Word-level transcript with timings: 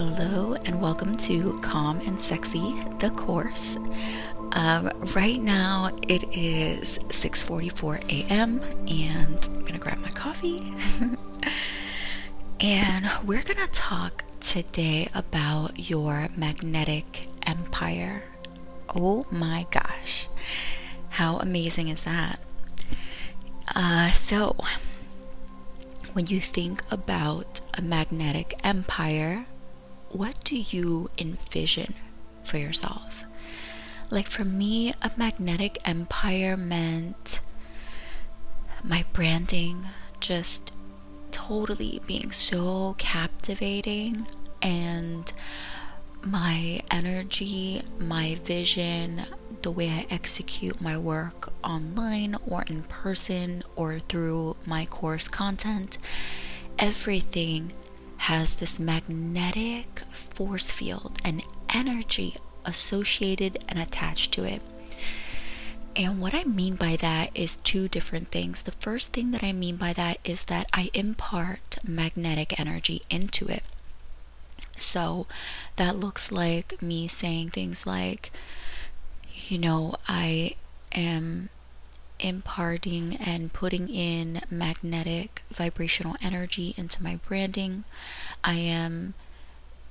Hello 0.00 0.54
and 0.64 0.80
welcome 0.80 1.16
to 1.16 1.58
Calm 1.58 1.98
and 2.06 2.20
Sexy, 2.20 2.76
the 3.00 3.10
course. 3.10 3.76
Um, 4.52 4.92
right 5.16 5.42
now 5.42 5.90
it 6.06 6.22
is 6.32 7.00
6:44 7.08 7.98
a.m. 8.08 8.60
and 8.86 9.48
I'm 9.52 9.66
gonna 9.66 9.80
grab 9.80 9.98
my 9.98 10.10
coffee, 10.10 10.72
and 12.60 13.10
we're 13.26 13.42
gonna 13.42 13.66
talk 13.72 14.22
today 14.38 15.08
about 15.16 15.90
your 15.90 16.28
magnetic 16.36 17.26
empire. 17.44 18.22
Oh 18.94 19.26
my 19.32 19.66
gosh, 19.72 20.28
how 21.10 21.38
amazing 21.38 21.88
is 21.88 22.04
that? 22.04 22.38
Uh, 23.74 24.10
so, 24.10 24.54
when 26.12 26.28
you 26.28 26.40
think 26.40 26.84
about 26.92 27.62
a 27.74 27.82
magnetic 27.82 28.54
empire, 28.62 29.46
what 30.10 30.42
do 30.44 30.56
you 30.58 31.10
envision 31.18 31.94
for 32.42 32.58
yourself? 32.58 33.24
Like 34.10 34.26
for 34.26 34.44
me, 34.44 34.92
a 35.02 35.10
magnetic 35.16 35.78
empire 35.84 36.56
meant 36.56 37.40
my 38.82 39.04
branding 39.12 39.86
just 40.20 40.72
totally 41.30 42.00
being 42.06 42.32
so 42.32 42.94
captivating 42.98 44.26
and 44.62 45.32
my 46.24 46.80
energy, 46.90 47.82
my 47.98 48.36
vision, 48.36 49.22
the 49.62 49.70
way 49.70 49.88
I 49.90 50.06
execute 50.10 50.80
my 50.80 50.96
work 50.96 51.52
online 51.62 52.36
or 52.46 52.64
in 52.66 52.82
person 52.82 53.62
or 53.76 53.98
through 53.98 54.56
my 54.66 54.86
course 54.86 55.28
content, 55.28 55.98
everything 56.78 57.72
has 58.18 58.56
this 58.56 58.78
magnetic 58.78 60.00
force 60.10 60.70
field 60.70 61.18
and 61.24 61.42
energy 61.72 62.36
associated 62.64 63.64
and 63.68 63.78
attached 63.78 64.32
to 64.32 64.44
it. 64.44 64.62
And 65.96 66.20
what 66.20 66.34
I 66.34 66.44
mean 66.44 66.76
by 66.76 66.96
that 66.96 67.30
is 67.34 67.56
two 67.56 67.88
different 67.88 68.28
things. 68.28 68.62
The 68.62 68.72
first 68.72 69.12
thing 69.12 69.32
that 69.32 69.42
I 69.42 69.52
mean 69.52 69.76
by 69.76 69.92
that 69.94 70.18
is 70.24 70.44
that 70.44 70.68
I 70.72 70.90
impart 70.94 71.78
magnetic 71.86 72.58
energy 72.58 73.02
into 73.10 73.48
it. 73.48 73.64
So 74.76 75.26
that 75.76 75.96
looks 75.96 76.30
like 76.30 76.80
me 76.80 77.08
saying 77.08 77.50
things 77.50 77.86
like, 77.86 78.30
you 79.48 79.58
know, 79.58 79.96
I 80.06 80.54
am 80.92 81.48
imparting 82.20 83.16
and 83.16 83.52
putting 83.52 83.88
in 83.88 84.40
magnetic 84.50 85.42
vibrational 85.50 86.16
energy 86.22 86.74
into 86.76 87.02
my 87.02 87.16
branding. 87.26 87.84
I 88.42 88.54
am 88.54 89.14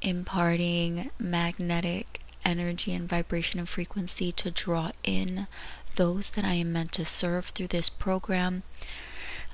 imparting 0.02 1.10
magnetic 1.20 2.20
energy 2.46 2.94
and 2.94 3.10
vibration 3.10 3.60
and 3.60 3.68
frequency 3.68 4.32
to 4.32 4.52
draw 4.52 4.92
in 5.04 5.48
those 5.96 6.32
that 6.32 6.46
I 6.46 6.54
am 6.54 6.74
meant 6.74 6.92
to 6.94 7.06
serve 7.06 7.48
through 7.48 7.68
this 7.68 7.90
program. 7.90 8.64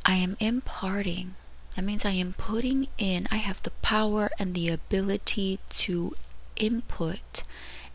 I 0.05 0.16
am 0.16 0.38
imparting. 0.39 1.35
That 1.75 1.85
means 1.85 2.05
I 2.05 2.11
am 2.11 2.33
putting 2.33 2.88
in, 2.97 3.27
I 3.31 3.38
have 3.38 3.63
the 3.63 3.71
power 3.81 4.29
and 4.38 4.53
the 4.53 4.69
ability 4.69 5.59
to 5.69 6.13
input 6.55 7.33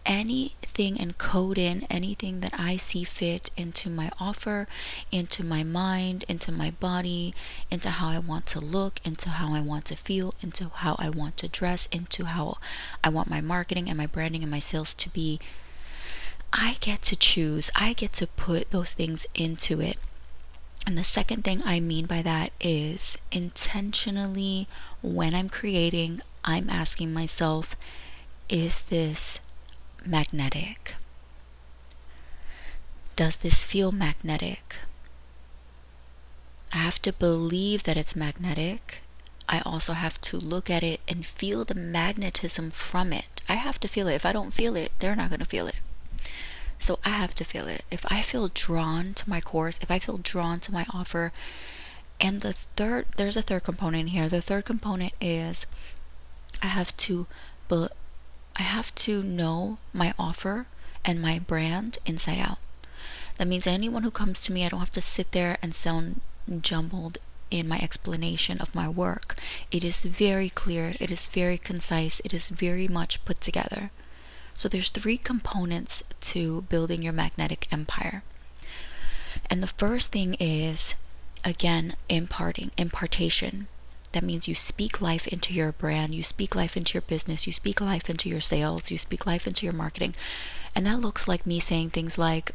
anything 0.06 1.00
and 1.00 1.18
code 1.18 1.58
in 1.58 1.84
anything 1.90 2.40
that 2.40 2.54
I 2.58 2.76
see 2.76 3.04
fit 3.04 3.50
into 3.56 3.90
my 3.90 4.10
offer, 4.18 4.66
into 5.12 5.44
my 5.44 5.62
mind, 5.62 6.24
into 6.28 6.50
my 6.50 6.70
body, 6.70 7.34
into 7.70 7.90
how 7.90 8.08
I 8.08 8.18
want 8.18 8.46
to 8.48 8.60
look, 8.60 9.00
into 9.04 9.28
how 9.28 9.54
I 9.54 9.60
want 9.60 9.84
to 9.86 9.96
feel, 9.96 10.34
into 10.40 10.68
how 10.68 10.96
I 10.98 11.10
want 11.10 11.36
to 11.38 11.48
dress, 11.48 11.86
into 11.92 12.24
how 12.24 12.58
I 13.04 13.08
want 13.08 13.30
my 13.30 13.40
marketing 13.40 13.88
and 13.88 13.98
my 13.98 14.06
branding 14.06 14.42
and 14.42 14.50
my 14.50 14.58
sales 14.58 14.94
to 14.94 15.10
be. 15.10 15.38
I 16.52 16.76
get 16.80 17.02
to 17.02 17.16
choose, 17.16 17.70
I 17.76 17.92
get 17.92 18.12
to 18.14 18.26
put 18.26 18.70
those 18.70 18.94
things 18.94 19.26
into 19.34 19.80
it. 19.80 19.98
And 20.86 20.96
the 20.96 21.04
second 21.04 21.44
thing 21.44 21.60
I 21.66 21.80
mean 21.80 22.06
by 22.06 22.22
that 22.22 22.52
is 22.60 23.18
intentionally, 23.30 24.66
when 25.02 25.34
I'm 25.34 25.50
creating, 25.50 26.22
I'm 26.44 26.70
asking 26.70 27.12
myself, 27.12 27.76
is 28.48 28.82
this 28.82 29.40
magnetic? 30.08 30.94
Does 33.16 33.36
this 33.36 33.64
feel 33.64 33.92
magnetic? 33.92 34.78
I 36.72 36.78
have 36.78 37.00
to 37.02 37.12
believe 37.12 37.84
that 37.84 37.96
it's 37.96 38.16
magnetic. 38.16 39.02
I 39.48 39.60
also 39.64 39.94
have 39.94 40.20
to 40.22 40.38
look 40.38 40.68
at 40.68 40.82
it 40.82 41.00
and 41.08 41.24
feel 41.24 41.64
the 41.64 41.74
magnetism 41.74 42.70
from 42.70 43.12
it. 43.12 43.42
I 43.48 43.54
have 43.54 43.80
to 43.80 43.88
feel 43.88 44.08
it. 44.08 44.14
If 44.14 44.26
I 44.26 44.32
don't 44.32 44.52
feel 44.52 44.76
it, 44.76 44.92
they're 44.98 45.16
not 45.16 45.30
going 45.30 45.40
to 45.40 45.46
feel 45.46 45.66
it. 45.66 45.76
So 46.78 46.98
I 47.04 47.10
have 47.10 47.34
to 47.36 47.44
feel 47.44 47.66
it. 47.66 47.84
If 47.90 48.04
I 48.10 48.22
feel 48.22 48.50
drawn 48.52 49.14
to 49.14 49.28
my 49.28 49.40
course, 49.40 49.78
if 49.82 49.90
I 49.90 49.98
feel 49.98 50.18
drawn 50.18 50.58
to 50.60 50.72
my 50.72 50.86
offer, 50.92 51.32
and 52.20 52.40
the 52.40 52.52
third, 52.52 53.06
there's 53.16 53.36
a 53.36 53.42
third 53.42 53.64
component 53.64 54.10
here. 54.10 54.28
The 54.28 54.42
third 54.42 54.64
component 54.64 55.12
is 55.20 55.66
I 56.62 56.66
have 56.66 56.96
to 56.98 57.26
be, 57.68 57.86
I 58.58 58.62
have 58.62 58.94
to 58.96 59.22
know 59.22 59.78
my 59.92 60.12
offer 60.18 60.66
and 61.04 61.22
my 61.22 61.38
brand 61.38 61.98
inside 62.04 62.38
out. 62.38 62.58
That 63.36 63.46
means 63.46 63.66
anyone 63.66 64.02
who 64.02 64.10
comes 64.10 64.40
to 64.42 64.52
me, 64.52 64.66
I 64.66 64.68
don't 64.68 64.80
have 64.80 64.90
to 64.90 65.00
sit 65.00 65.30
there 65.30 65.58
and 65.62 65.74
sound 65.74 66.20
jumbled 66.60 67.18
in 67.50 67.68
my 67.68 67.78
explanation 67.78 68.60
of 68.60 68.74
my 68.74 68.88
work. 68.88 69.36
It 69.70 69.84
is 69.84 70.04
very 70.04 70.50
clear, 70.50 70.92
it 71.00 71.10
is 71.10 71.28
very 71.28 71.56
concise, 71.56 72.20
it 72.24 72.34
is 72.34 72.50
very 72.50 72.88
much 72.88 73.24
put 73.24 73.40
together. 73.40 73.90
So 74.54 74.68
there's 74.68 74.90
three 74.90 75.18
components 75.18 76.02
to 76.22 76.62
building 76.62 77.00
your 77.00 77.12
magnetic 77.12 77.68
empire. 77.70 78.22
And 79.48 79.62
the 79.62 79.68
first 79.68 80.10
thing 80.10 80.34
is 80.40 80.96
again 81.44 81.94
imparting, 82.08 82.72
impartation. 82.76 83.68
That 84.12 84.24
means 84.24 84.48
you 84.48 84.54
speak 84.54 85.00
life 85.00 85.26
into 85.26 85.52
your 85.52 85.72
brand, 85.72 86.14
you 86.14 86.22
speak 86.22 86.54
life 86.54 86.76
into 86.76 86.94
your 86.94 87.02
business, 87.02 87.46
you 87.46 87.52
speak 87.52 87.80
life 87.80 88.08
into 88.08 88.28
your 88.28 88.40
sales, 88.40 88.90
you 88.90 88.98
speak 88.98 89.26
life 89.26 89.46
into 89.46 89.66
your 89.66 89.74
marketing. 89.74 90.14
And 90.74 90.86
that 90.86 91.00
looks 91.00 91.28
like 91.28 91.46
me 91.46 91.60
saying 91.60 91.90
things 91.90 92.16
like, 92.18 92.52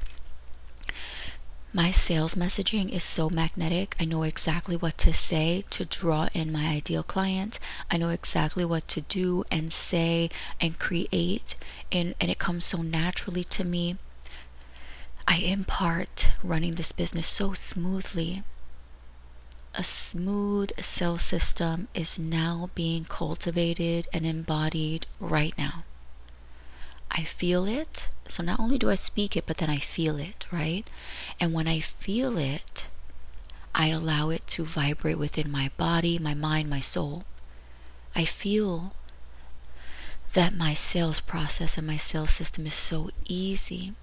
my 1.75 1.89
sales 1.89 2.35
messaging 2.35 2.91
is 2.91 3.03
so 3.03 3.31
magnetic. 3.31 3.95
I 3.99 4.05
know 4.05 4.21
exactly 4.21 4.75
what 4.75 4.95
to 4.99 5.11
say 5.11 5.63
to 5.71 5.85
draw 5.85 6.29
in 6.33 6.51
my 6.51 6.67
ideal 6.67 7.01
client. 7.01 7.59
I 7.89 7.97
know 7.97 8.09
exactly 8.09 8.63
what 8.63 8.87
to 8.89 9.01
do 9.01 9.43
and 9.49 9.73
say 9.73 10.29
and 10.61 10.77
create, 10.77 11.55
and, 11.91 12.13
and 12.21 12.29
it 12.29 12.37
comes 12.37 12.65
so 12.65 12.83
naturally 12.83 13.43
to 13.45 13.63
me. 13.63 13.97
I 15.27 15.37
impart 15.37 16.29
running 16.43 16.75
this 16.75 16.91
business 16.91 17.25
so 17.25 17.53
smoothly 17.53 18.43
a 19.75 19.83
smooth 19.83 20.71
cell 20.79 21.17
system 21.17 21.87
is 21.93 22.19
now 22.19 22.69
being 22.75 23.05
cultivated 23.05 24.07
and 24.13 24.25
embodied 24.25 25.07
right 25.19 25.57
now. 25.57 25.83
I 27.09 27.23
feel 27.23 27.65
it. 27.65 28.09
So 28.27 28.43
not 28.43 28.59
only 28.59 28.77
do 28.77 28.89
I 28.89 28.95
speak 28.95 29.35
it, 29.35 29.45
but 29.45 29.57
then 29.57 29.69
I 29.69 29.77
feel 29.77 30.17
it, 30.17 30.47
right? 30.51 30.87
And 31.39 31.53
when 31.53 31.67
I 31.67 31.79
feel 31.79 32.37
it, 32.37 32.87
I 33.75 33.87
allow 33.87 34.29
it 34.29 34.45
to 34.47 34.63
vibrate 34.63 35.17
within 35.17 35.51
my 35.51 35.71
body, 35.77 36.19
my 36.19 36.33
mind, 36.33 36.69
my 36.69 36.79
soul. 36.79 37.23
I 38.15 38.25
feel 38.25 38.93
that 40.33 40.55
my 40.55 40.73
sales 40.73 41.19
process 41.19 41.77
and 41.77 41.85
my 41.85 41.97
sales 41.97 42.31
system 42.31 42.65
is 42.67 42.73
so 42.73 43.09
easy 43.25 43.93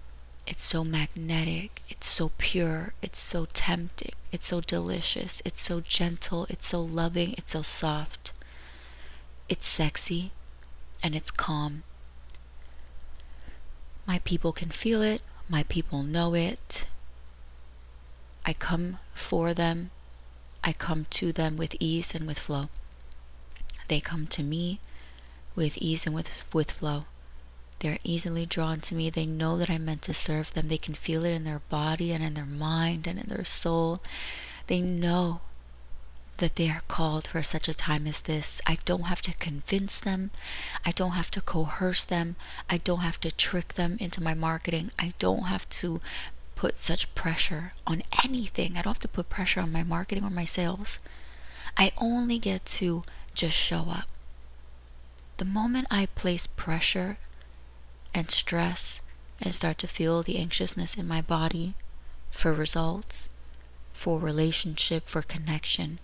it's 0.50 0.64
so 0.64 0.82
magnetic, 0.82 1.80
it's 1.88 2.08
so 2.08 2.32
pure, 2.36 2.92
it's 3.00 3.20
so 3.20 3.46
tempting, 3.52 4.14
it's 4.32 4.48
so 4.48 4.60
delicious, 4.60 5.40
it's 5.44 5.62
so 5.62 5.80
gentle, 5.80 6.44
it's 6.50 6.66
so 6.66 6.80
loving, 6.82 7.34
it's 7.38 7.52
so 7.52 7.62
soft. 7.62 8.32
It's 9.48 9.68
sexy 9.68 10.32
and 11.04 11.14
it's 11.14 11.30
calm. 11.30 11.84
My 14.04 14.18
people 14.24 14.50
can 14.50 14.70
feel 14.70 15.02
it, 15.02 15.22
my 15.48 15.62
people 15.68 16.02
know 16.02 16.34
it. 16.34 16.88
I 18.44 18.52
come 18.52 18.98
for 19.14 19.54
them, 19.54 19.92
I 20.64 20.72
come 20.72 21.06
to 21.10 21.30
them 21.30 21.56
with 21.58 21.76
ease 21.78 22.12
and 22.12 22.26
with 22.26 22.40
flow. 22.40 22.70
They 23.86 24.00
come 24.00 24.26
to 24.26 24.42
me 24.42 24.80
with 25.54 25.78
ease 25.78 26.06
and 26.06 26.14
with, 26.14 26.44
with 26.52 26.72
flow. 26.72 27.04
They're 27.80 27.98
easily 28.04 28.46
drawn 28.46 28.80
to 28.80 28.94
me. 28.94 29.10
They 29.10 29.26
know 29.26 29.56
that 29.58 29.70
I'm 29.70 29.84
meant 29.84 30.02
to 30.02 30.14
serve 30.14 30.52
them. 30.52 30.68
They 30.68 30.78
can 30.78 30.94
feel 30.94 31.24
it 31.24 31.32
in 31.32 31.44
their 31.44 31.62
body 31.70 32.12
and 32.12 32.22
in 32.22 32.34
their 32.34 32.44
mind 32.44 33.06
and 33.06 33.18
in 33.18 33.26
their 33.28 33.44
soul. 33.44 34.00
They 34.66 34.80
know 34.80 35.40
that 36.36 36.56
they 36.56 36.70
are 36.70 36.82
called 36.88 37.26
for 37.26 37.42
such 37.42 37.68
a 37.68 37.74
time 37.74 38.06
as 38.06 38.20
this. 38.20 38.60
I 38.66 38.78
don't 38.84 39.04
have 39.04 39.20
to 39.22 39.34
convince 39.34 39.98
them. 39.98 40.30
I 40.84 40.90
don't 40.90 41.12
have 41.12 41.30
to 41.32 41.40
coerce 41.40 42.04
them. 42.04 42.36
I 42.68 42.78
don't 42.78 43.00
have 43.00 43.20
to 43.20 43.30
trick 43.30 43.74
them 43.74 43.96
into 44.00 44.22
my 44.22 44.34
marketing. 44.34 44.90
I 44.98 45.12
don't 45.18 45.44
have 45.44 45.68
to 45.80 46.00
put 46.56 46.76
such 46.78 47.14
pressure 47.14 47.72
on 47.86 48.02
anything. 48.24 48.72
I 48.76 48.82
don't 48.82 48.92
have 48.94 48.98
to 49.00 49.08
put 49.08 49.28
pressure 49.30 49.60
on 49.60 49.72
my 49.72 49.82
marketing 49.82 50.24
or 50.24 50.30
my 50.30 50.44
sales. 50.44 50.98
I 51.76 51.92
only 51.98 52.38
get 52.38 52.64
to 52.66 53.02
just 53.34 53.56
show 53.56 53.86
up. 53.90 54.06
the 55.38 55.44
moment 55.46 55.86
I 55.90 56.06
place 56.14 56.46
pressure 56.46 57.16
and 58.14 58.30
stress 58.30 59.00
and 59.40 59.54
start 59.54 59.78
to 59.78 59.86
feel 59.86 60.22
the 60.22 60.38
anxiousness 60.38 60.96
in 60.96 61.08
my 61.08 61.20
body 61.20 61.74
for 62.30 62.52
results, 62.52 63.28
for 63.92 64.18
relationship, 64.18 65.06
for 65.06 65.22
connection, 65.22 65.98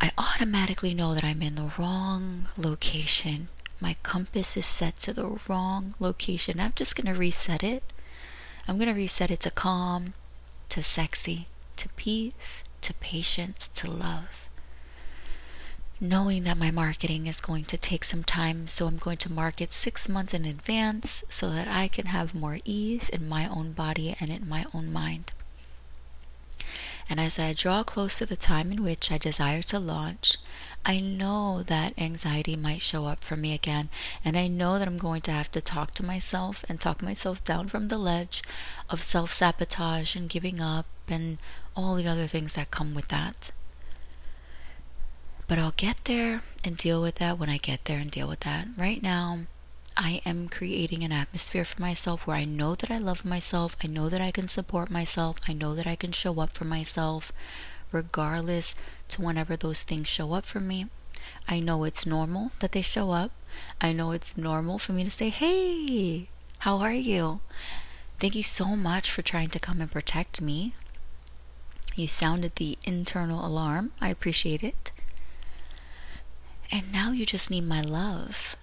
I 0.00 0.12
automatically 0.18 0.92
know 0.92 1.14
that 1.14 1.24
I'm 1.24 1.40
in 1.42 1.54
the 1.54 1.72
wrong 1.78 2.48
location. 2.56 3.48
My 3.80 3.96
compass 4.02 4.56
is 4.56 4.66
set 4.66 4.98
to 4.98 5.14
the 5.14 5.38
wrong 5.48 5.94
location. 5.98 6.60
I'm 6.60 6.72
just 6.76 6.96
going 6.96 7.12
to 7.12 7.18
reset 7.18 7.62
it. 7.62 7.82
I'm 8.68 8.76
going 8.76 8.88
to 8.88 8.94
reset 8.94 9.30
it 9.30 9.40
to 9.40 9.50
calm, 9.50 10.12
to 10.68 10.82
sexy, 10.82 11.46
to 11.76 11.88
peace, 11.90 12.64
to 12.82 12.92
patience, 12.94 13.68
to 13.68 13.90
love. 13.90 14.45
Knowing 15.98 16.44
that 16.44 16.58
my 16.58 16.70
marketing 16.70 17.26
is 17.26 17.40
going 17.40 17.64
to 17.64 17.78
take 17.78 18.04
some 18.04 18.22
time, 18.22 18.66
so 18.66 18.86
I'm 18.86 18.98
going 18.98 19.16
to 19.16 19.32
market 19.32 19.72
six 19.72 20.10
months 20.10 20.34
in 20.34 20.44
advance 20.44 21.24
so 21.30 21.48
that 21.48 21.68
I 21.68 21.88
can 21.88 22.06
have 22.06 22.34
more 22.34 22.58
ease 22.66 23.08
in 23.08 23.26
my 23.26 23.48
own 23.48 23.72
body 23.72 24.14
and 24.20 24.30
in 24.30 24.46
my 24.46 24.66
own 24.74 24.92
mind. 24.92 25.32
And 27.08 27.18
as 27.18 27.38
I 27.38 27.54
draw 27.54 27.82
close 27.82 28.18
to 28.18 28.26
the 28.26 28.36
time 28.36 28.72
in 28.72 28.84
which 28.84 29.10
I 29.10 29.16
desire 29.16 29.62
to 29.62 29.78
launch, 29.78 30.36
I 30.84 31.00
know 31.00 31.62
that 31.62 31.98
anxiety 31.98 32.56
might 32.56 32.82
show 32.82 33.06
up 33.06 33.24
for 33.24 33.36
me 33.36 33.54
again. 33.54 33.88
And 34.22 34.36
I 34.36 34.48
know 34.48 34.78
that 34.78 34.88
I'm 34.88 34.98
going 34.98 35.22
to 35.22 35.32
have 35.32 35.50
to 35.52 35.62
talk 35.62 35.94
to 35.94 36.04
myself 36.04 36.62
and 36.68 36.78
talk 36.78 37.02
myself 37.02 37.42
down 37.42 37.68
from 37.68 37.88
the 37.88 37.98
ledge 37.98 38.42
of 38.90 39.02
self 39.02 39.32
sabotage 39.32 40.14
and 40.14 40.28
giving 40.28 40.60
up 40.60 40.86
and 41.08 41.38
all 41.74 41.94
the 41.94 42.06
other 42.06 42.26
things 42.26 42.54
that 42.54 42.70
come 42.70 42.94
with 42.94 43.08
that. 43.08 43.50
But 45.48 45.58
I'll 45.58 45.74
get 45.76 46.04
there 46.04 46.40
and 46.64 46.76
deal 46.76 47.00
with 47.00 47.16
that 47.16 47.38
when 47.38 47.48
I 47.48 47.58
get 47.58 47.84
there 47.84 47.98
and 47.98 48.10
deal 48.10 48.28
with 48.28 48.40
that. 48.40 48.66
Right 48.76 49.02
now, 49.02 49.40
I 49.96 50.20
am 50.26 50.48
creating 50.48 51.04
an 51.04 51.12
atmosphere 51.12 51.64
for 51.64 51.80
myself 51.80 52.26
where 52.26 52.36
I 52.36 52.44
know 52.44 52.74
that 52.74 52.90
I 52.90 52.98
love 52.98 53.24
myself. 53.24 53.76
I 53.82 53.86
know 53.86 54.08
that 54.08 54.20
I 54.20 54.30
can 54.30 54.48
support 54.48 54.90
myself. 54.90 55.38
I 55.48 55.52
know 55.52 55.74
that 55.74 55.86
I 55.86 55.96
can 55.96 56.12
show 56.12 56.40
up 56.40 56.52
for 56.52 56.64
myself 56.64 57.32
regardless 57.92 58.74
to 59.08 59.22
whenever 59.22 59.56
those 59.56 59.82
things 59.82 60.08
show 60.08 60.32
up 60.32 60.44
for 60.44 60.60
me. 60.60 60.86
I 61.48 61.60
know 61.60 61.84
it's 61.84 62.04
normal 62.06 62.50
that 62.60 62.72
they 62.72 62.82
show 62.82 63.12
up. 63.12 63.30
I 63.80 63.92
know 63.92 64.10
it's 64.10 64.36
normal 64.36 64.78
for 64.78 64.92
me 64.92 65.04
to 65.04 65.10
say, 65.10 65.28
Hey, 65.30 66.28
how 66.60 66.78
are 66.78 66.92
you? 66.92 67.40
Thank 68.18 68.34
you 68.34 68.42
so 68.42 68.76
much 68.76 69.10
for 69.10 69.22
trying 69.22 69.48
to 69.50 69.58
come 69.60 69.80
and 69.80 69.90
protect 69.90 70.40
me. 70.40 70.74
You 71.94 72.08
sounded 72.08 72.56
the 72.56 72.76
internal 72.84 73.46
alarm. 73.46 73.92
I 74.00 74.10
appreciate 74.10 74.62
it. 74.62 74.90
And 76.70 76.92
now 76.92 77.12
you 77.12 77.26
just 77.26 77.50
need 77.50 77.64
my 77.64 77.80
love. 77.80 78.56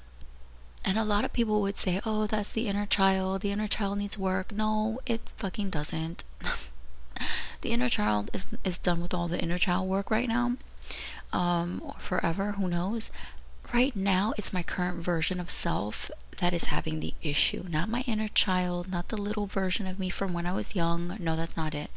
And 0.86 0.98
a 0.98 1.06
lot 1.06 1.24
of 1.24 1.32
people 1.32 1.62
would 1.62 1.78
say, 1.78 2.02
oh, 2.06 2.28
that's 2.28 2.52
the 2.52 2.68
inner 2.68 2.86
child. 2.86 3.42
The 3.42 3.52
inner 3.52 3.68
child 3.68 4.00
needs 4.00 4.18
work. 4.18 4.52
No, 4.52 5.00
it 5.06 5.22
fucking 5.38 5.70
doesn't. 5.70 6.24
the 7.62 7.72
inner 7.72 7.90
child 7.90 8.30
is, 8.34 8.48
is 8.66 8.78
done 8.78 9.02
with 9.02 9.14
all 9.14 9.28
the 9.30 9.40
inner 9.42 9.58
child 9.58 9.88
work 9.88 10.12
right 10.12 10.28
now. 10.28 10.58
Um, 11.32 11.82
or 11.84 11.96
forever, 11.98 12.54
who 12.54 12.68
knows? 12.68 13.12
Right 13.74 13.96
now, 13.96 14.34
it's 14.38 14.54
my 14.54 14.62
current 14.62 15.02
version 15.02 15.40
of 15.40 15.50
self 15.50 16.12
that 16.40 16.54
is 16.54 16.66
having 16.66 17.00
the 17.00 17.14
issue. 17.22 17.64
Not 17.70 17.90
my 17.90 18.04
inner 18.06 18.28
child, 18.28 18.92
not 18.92 19.08
the 19.08 19.18
little 19.18 19.48
version 19.48 19.88
of 19.88 20.00
me 20.00 20.10
from 20.10 20.34
when 20.34 20.46
I 20.46 20.54
was 20.54 20.76
young. 20.76 21.16
No, 21.20 21.36
that's 21.36 21.58
not 21.58 21.74
it. 21.74 21.90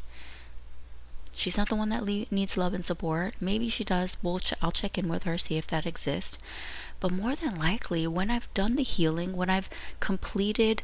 She's 1.37 1.59
not 1.59 1.69
the 1.69 1.77
one 1.77 1.91
that 1.91 2.05
le- 2.05 2.25
needs 2.31 2.57
love 2.57 2.73
and 2.73 2.85
support. 2.85 3.35
Maybe 3.41 3.69
she 3.69 3.85
does. 3.85 4.17
We'll 4.23 4.39
ch- 4.39 4.55
I'll 4.63 4.73
check 4.73 4.97
in 4.97 5.07
with 5.07 5.25
her, 5.25 5.37
see 5.37 5.59
if 5.59 5.67
that 5.69 5.87
exists. 5.87 6.39
But 6.99 7.13
more 7.13 7.37
than 7.37 7.59
likely, 7.59 8.07
when 8.07 8.31
I've 8.31 8.53
done 8.55 8.77
the 8.77 8.83
healing, 8.83 9.37
when 9.37 9.51
I've 9.51 9.69
completed, 10.01 10.83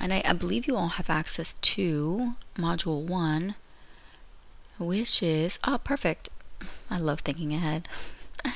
and 0.00 0.14
I, 0.14 0.22
I 0.24 0.32
believe 0.32 0.66
you 0.66 0.76
all 0.76 0.88
have 0.88 1.10
access 1.10 1.54
to 1.54 2.34
module 2.56 3.02
one, 3.02 3.54
which 4.78 5.22
is, 5.22 5.58
oh, 5.66 5.78
perfect. 5.84 6.30
I 6.90 6.98
love 6.98 7.20
thinking 7.20 7.52
ahead. 7.52 7.86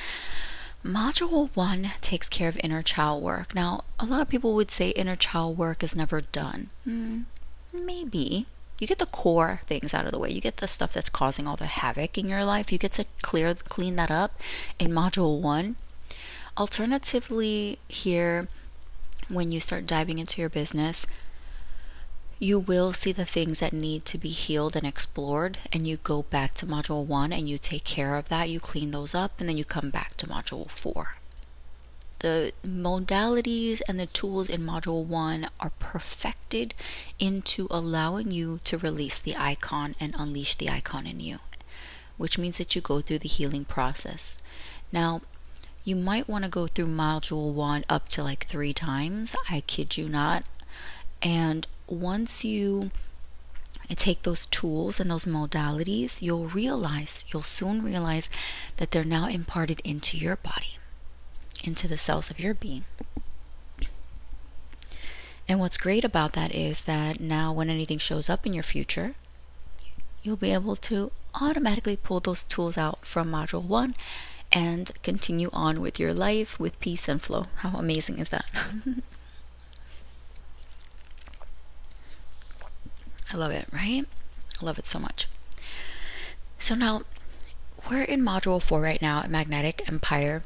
Module 0.83 1.49
one 1.55 1.91
takes 2.01 2.29
care 2.29 2.47
of 2.49 2.59
inner 2.63 2.83
child 2.83 3.21
work. 3.23 3.55
Now, 3.55 3.83
a 3.99 4.05
lot 4.05 4.21
of 4.21 4.29
people 4.29 4.53
would 4.53 4.69
say 4.69 4.89
inner 4.89 5.15
child 5.15 5.57
work 5.57 5.83
is 5.83 5.95
never 5.95 6.21
done. 6.21 6.69
Mm, 6.85 7.25
maybe. 7.73 8.45
You 8.77 8.87
get 8.87 8.99
the 8.99 9.05
core 9.05 9.61
things 9.67 9.93
out 9.93 10.05
of 10.05 10.11
the 10.11 10.19
way. 10.19 10.29
You 10.29 10.41
get 10.41 10.57
the 10.57 10.67
stuff 10.67 10.93
that's 10.93 11.09
causing 11.09 11.47
all 11.47 11.55
the 11.55 11.65
havoc 11.65 12.17
in 12.17 12.27
your 12.27 12.43
life. 12.43 12.71
You 12.71 12.77
get 12.77 12.91
to 12.93 13.05
clear, 13.21 13.55
clean 13.55 13.95
that 13.95 14.11
up 14.11 14.41
in 14.77 14.91
module 14.91 15.39
one. 15.39 15.77
Alternatively, 16.57 17.79
here, 17.87 18.47
when 19.29 19.51
you 19.51 19.59
start 19.59 19.87
diving 19.87 20.19
into 20.19 20.41
your 20.41 20.49
business, 20.49 21.07
you 22.37 22.59
will 22.59 22.91
see 22.91 23.13
the 23.13 23.25
things 23.25 23.59
that 23.59 23.71
need 23.71 24.03
to 24.05 24.17
be 24.17 24.29
healed 24.29 24.75
and 24.75 24.85
explored, 24.85 25.57
and 25.71 25.87
you 25.87 25.97
go 25.97 26.23
back 26.23 26.53
to 26.55 26.65
module 26.65 27.05
one 27.05 27.31
and 27.31 27.47
you 27.47 27.57
take 27.57 27.85
care 27.85 28.15
of 28.15 28.27
that. 28.27 28.49
You 28.49 28.59
clean 28.59 28.91
those 28.91 29.15
up, 29.15 29.39
and 29.39 29.47
then 29.47 29.57
you 29.57 29.63
come 29.63 29.89
back 29.89 30.17
to 30.17 30.27
module 30.27 30.69
four. 30.69 31.15
The 32.25 32.53
modalities 32.63 33.83
and 33.87 33.99
the 33.99 34.07
tools 34.07 34.49
in 34.49 34.61
module 34.61 35.05
one 35.05 35.47
are 35.59 35.69
perfected 35.77 36.73
into 37.19 37.67
allowing 37.69 38.31
you 38.31 38.59
to 38.63 38.79
release 38.79 39.19
the 39.19 39.35
icon 39.37 39.95
and 39.99 40.15
unleash 40.17 40.55
the 40.55 40.71
icon 40.71 41.05
in 41.05 41.19
you, 41.19 41.37
which 42.17 42.39
means 42.39 42.57
that 42.57 42.73
you 42.73 42.81
go 42.81 42.99
through 42.99 43.19
the 43.19 43.27
healing 43.27 43.63
process. 43.63 44.39
Now, 44.91 45.21
you 45.83 45.95
might 45.95 46.27
want 46.27 46.45
to 46.45 46.49
go 46.49 46.65
through 46.65 46.85
module 46.85 47.53
one 47.53 47.83
up 47.87 48.07
to 48.07 48.23
like 48.23 48.47
three 48.47 48.73
times. 48.73 49.35
I 49.47 49.61
kid 49.61 49.95
you 49.95 50.09
not. 50.09 50.45
And 51.21 51.67
once 51.85 52.43
you 52.43 52.89
take 53.89 54.23
those 54.23 54.47
tools 54.47 54.99
and 54.99 55.11
those 55.11 55.25
modalities, 55.25 56.23
you'll 56.23 56.47
realize, 56.47 57.23
you'll 57.31 57.43
soon 57.43 57.83
realize 57.83 58.29
that 58.77 58.89
they're 58.89 59.03
now 59.03 59.27
imparted 59.27 59.79
into 59.83 60.17
your 60.17 60.37
body, 60.37 60.79
into 61.65 61.87
the 61.87 61.97
cells 61.97 62.29
of 62.29 62.39
your 62.39 62.53
being. 62.53 62.85
And 65.47 65.59
what's 65.59 65.77
great 65.77 66.03
about 66.03 66.33
that 66.33 66.53
is 66.53 66.83
that 66.83 67.19
now, 67.19 67.53
when 67.53 67.69
anything 67.69 67.99
shows 67.99 68.29
up 68.29 68.45
in 68.45 68.53
your 68.53 68.63
future, 68.63 69.13
you'll 70.23 70.35
be 70.37 70.51
able 70.51 70.75
to 70.75 71.11
automatically 71.39 71.95
pull 71.95 72.19
those 72.19 72.43
tools 72.43 72.77
out 72.77 73.05
from 73.05 73.31
module 73.31 73.63
one 73.63 73.93
and 74.51 74.91
continue 75.03 75.49
on 75.53 75.81
with 75.81 75.99
your 75.99 76.13
life 76.13 76.59
with 76.59 76.79
peace 76.79 77.07
and 77.07 77.21
flow. 77.21 77.45
How 77.57 77.77
amazing 77.77 78.17
is 78.19 78.29
that? 78.29 78.45
I 83.31 83.37
love 83.37 83.51
it, 83.51 83.67
right? 83.71 84.05
I 84.61 84.65
love 84.65 84.79
it 84.79 84.85
so 84.85 84.97
much. 84.97 85.27
So 86.57 86.73
now 86.73 87.01
we're 87.89 88.03
in 88.03 88.21
module 88.21 88.63
four 88.63 88.81
right 88.81 89.01
now 89.01 89.19
at 89.19 89.29
Magnetic 89.29 89.87
Empire. 89.87 90.43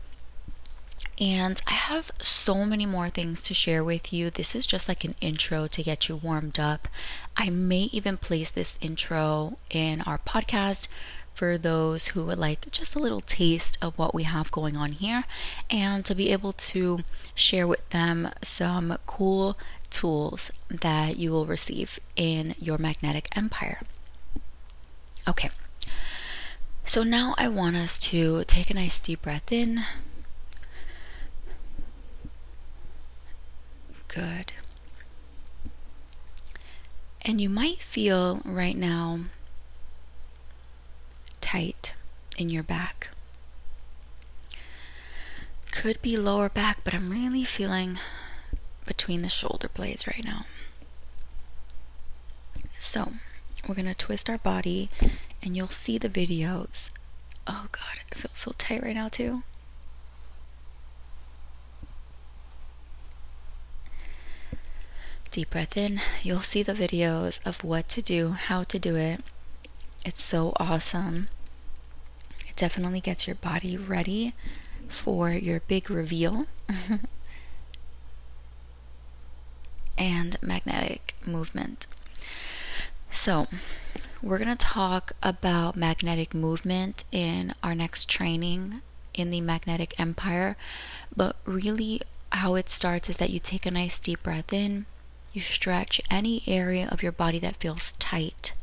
And 1.19 1.61
I 1.67 1.73
have 1.73 2.11
so 2.21 2.65
many 2.65 2.85
more 2.85 3.09
things 3.09 3.41
to 3.41 3.53
share 3.53 3.83
with 3.83 4.13
you. 4.13 4.29
This 4.29 4.55
is 4.55 4.65
just 4.65 4.87
like 4.87 5.03
an 5.03 5.15
intro 5.19 5.67
to 5.67 5.83
get 5.83 6.07
you 6.07 6.15
warmed 6.15 6.59
up. 6.59 6.87
I 7.35 7.49
may 7.49 7.89
even 7.91 8.15
place 8.15 8.49
this 8.49 8.79
intro 8.81 9.57
in 9.69 10.01
our 10.01 10.17
podcast 10.17 10.87
for 11.33 11.57
those 11.57 12.07
who 12.07 12.23
would 12.25 12.37
like 12.37 12.71
just 12.71 12.95
a 12.95 12.99
little 12.99 13.21
taste 13.21 13.77
of 13.81 13.97
what 13.97 14.15
we 14.15 14.23
have 14.23 14.51
going 14.51 14.77
on 14.77 14.93
here 14.93 15.25
and 15.69 16.05
to 16.05 16.15
be 16.15 16.31
able 16.31 16.53
to 16.53 16.99
share 17.35 17.67
with 17.67 17.87
them 17.89 18.29
some 18.41 18.97
cool 19.05 19.57
tools 19.89 20.51
that 20.69 21.17
you 21.17 21.31
will 21.31 21.45
receive 21.45 21.99
in 22.15 22.55
your 22.59 22.77
magnetic 22.77 23.27
empire. 23.35 23.81
Okay. 25.27 25.49
So 26.85 27.03
now 27.03 27.35
I 27.37 27.47
want 27.47 27.75
us 27.75 27.99
to 27.99 28.43
take 28.45 28.69
a 28.69 28.73
nice 28.73 28.99
deep 28.99 29.21
breath 29.21 29.51
in. 29.51 29.81
Good. 34.09 34.53
And 37.21 37.39
you 37.39 37.49
might 37.49 37.81
feel 37.81 38.41
right 38.43 38.75
now 38.75 39.21
tight 41.41 41.93
in 42.37 42.49
your 42.49 42.63
back. 42.63 43.09
Could 45.71 46.01
be 46.01 46.17
lower 46.17 46.49
back, 46.49 46.79
but 46.83 46.93
I'm 46.93 47.09
really 47.11 47.43
feeling 47.43 47.99
between 48.85 49.21
the 49.21 49.29
shoulder 49.29 49.69
blades 49.73 50.07
right 50.07 50.23
now. 50.25 50.45
So, 52.77 53.13
we're 53.67 53.75
going 53.75 53.87
to 53.87 53.93
twist 53.95 54.29
our 54.29 54.37
body 54.39 54.89
and 55.43 55.55
you'll 55.55 55.67
see 55.67 55.97
the 55.97 56.09
videos. 56.09 56.91
Oh 57.45 57.67
god, 57.71 57.99
it 58.11 58.17
feels 58.17 58.37
so 58.37 58.53
tight 58.57 58.81
right 58.83 58.95
now 58.95 59.09
too. 59.09 59.43
Deep 65.31 65.51
breath 65.51 65.77
in. 65.77 66.01
You'll 66.23 66.41
see 66.41 66.63
the 66.63 66.73
videos 66.73 67.39
of 67.45 67.63
what 67.63 67.87
to 67.89 68.01
do, 68.01 68.29
how 68.31 68.63
to 68.63 68.79
do 68.79 68.95
it. 68.95 69.23
It's 70.05 70.23
so 70.23 70.53
awesome 70.57 71.27
It 72.47 72.55
definitely 72.55 73.01
gets 73.01 73.27
your 73.27 73.35
body 73.35 73.77
ready 73.77 74.33
for 74.87 75.29
your 75.31 75.59
big 75.61 75.89
reveal 75.91 76.45
and 79.97 80.37
magnetic 80.41 81.15
movement. 81.25 81.87
So, 83.11 83.47
we're 84.21 84.37
going 84.37 84.55
to 84.55 84.65
talk 84.65 85.13
about 85.23 85.75
magnetic 85.75 86.33
movement 86.33 87.03
in 87.11 87.53
our 87.63 87.73
next 87.75 88.09
training 88.09 88.81
in 89.13 89.31
the 89.31 89.41
magnetic 89.41 89.99
empire, 89.99 90.55
but 91.15 91.35
really, 91.45 92.01
how 92.31 92.55
it 92.55 92.69
starts 92.69 93.09
is 93.09 93.17
that 93.17 93.31
you 93.31 93.39
take 93.39 93.65
a 93.65 93.71
nice 93.71 93.99
deep 93.99 94.21
breath 94.23 94.53
in, 94.53 94.85
you 95.33 95.41
stretch 95.41 96.01
any 96.09 96.43
area 96.47 96.87
of 96.91 97.03
your 97.03 97.11
body 97.11 97.39
that 97.39 97.57
feels 97.57 97.93
tight. 97.93 98.53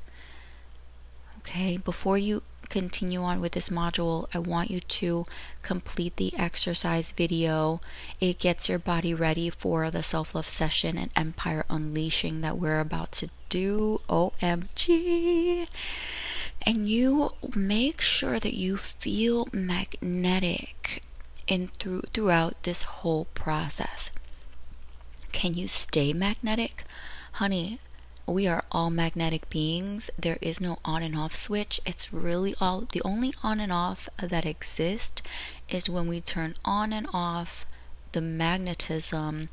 Okay, 1.39 1.77
before 1.77 2.19
you 2.19 2.43
continue 2.69 3.23
on 3.23 3.41
with 3.41 3.53
this 3.53 3.69
module, 3.69 4.27
I 4.35 4.41
want 4.41 4.71
you 4.71 4.81
to 4.81 5.25
complete 5.63 6.17
the 6.17 6.33
exercise 6.37 7.13
video. 7.13 7.79
It 8.21 8.41
gets 8.41 8.69
your 8.69 8.81
body 8.81 9.15
ready 9.15 9.51
for 9.51 9.91
the 9.91 10.03
self 10.03 10.35
love 10.35 10.49
session 10.49 10.99
and 10.99 11.11
empire 11.15 11.65
unleashing 11.71 12.41
that 12.41 12.59
we're 12.59 12.81
about 12.81 13.13
to 13.13 13.31
do. 13.49 14.01
OMG. 14.09 15.69
And 16.63 16.89
you 16.89 17.31
make 17.55 18.01
sure 18.01 18.41
that 18.41 18.55
you 18.55 18.77
feel 18.77 19.49
magnetic 19.53 21.03
in 21.47 21.69
through 21.69 22.03
throughout 22.13 22.63
this 22.65 22.83
whole 22.83 23.27
process. 23.35 24.11
Can 25.37 25.53
you 25.53 25.69
stay 25.69 26.15
magnetic? 26.15 26.85
Honey, 27.33 27.79
we 28.27 28.47
are 28.47 28.65
all 28.73 28.89
magnetic 28.89 29.51
beings. 29.51 30.11
There 30.19 30.39
is 30.41 30.63
no 30.63 30.79
on 30.83 31.03
and 31.03 31.15
off 31.15 31.37
switch. 31.37 31.79
It's 31.85 32.11
really 32.11 32.55
all 32.59 32.87
the 32.91 33.03
only 33.05 33.35
on 33.43 33.61
and 33.61 33.71
off 33.71 34.09
that 34.19 34.47
exist 34.47 35.29
is 35.69 35.91
when 35.91 36.09
we 36.09 36.23
turn 36.23 36.55
on 36.65 36.91
and 36.91 37.07
off 37.13 37.67
the 38.13 38.23
magnetism 38.23 39.51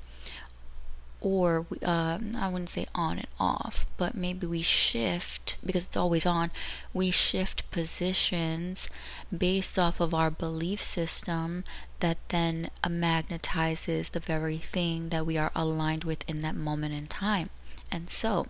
or 1.23 1.65
uh, 1.81 2.19
I 2.37 2.49
wouldn't 2.49 2.69
say 2.69 2.85
on 2.93 3.17
and 3.17 3.27
off, 3.39 3.87
but 3.95 4.13
maybe 4.13 4.45
we 4.45 4.61
shift 4.61 5.55
because 5.65 5.87
it's 5.87 5.95
always 5.95 6.25
on. 6.25 6.51
We 6.93 7.11
shift 7.11 7.71
positions 7.71 8.89
based 9.35 9.79
off 9.79 10.01
of 10.01 10.13
our 10.13 10.29
belief 10.29 10.81
system 10.81 11.63
that 12.01 12.17
then 12.27 12.69
magnetizes 12.83 14.11
the 14.11 14.19
very 14.19 14.57
thing 14.57 15.09
that 15.09 15.25
we 15.25 15.37
are 15.37 15.51
aligned 15.55 16.03
with 16.03 16.29
in 16.29 16.41
that 16.41 16.55
moment 16.55 16.93
in 16.93 17.07
time. 17.07 17.49
And 17.89 18.09
so, 18.09 18.47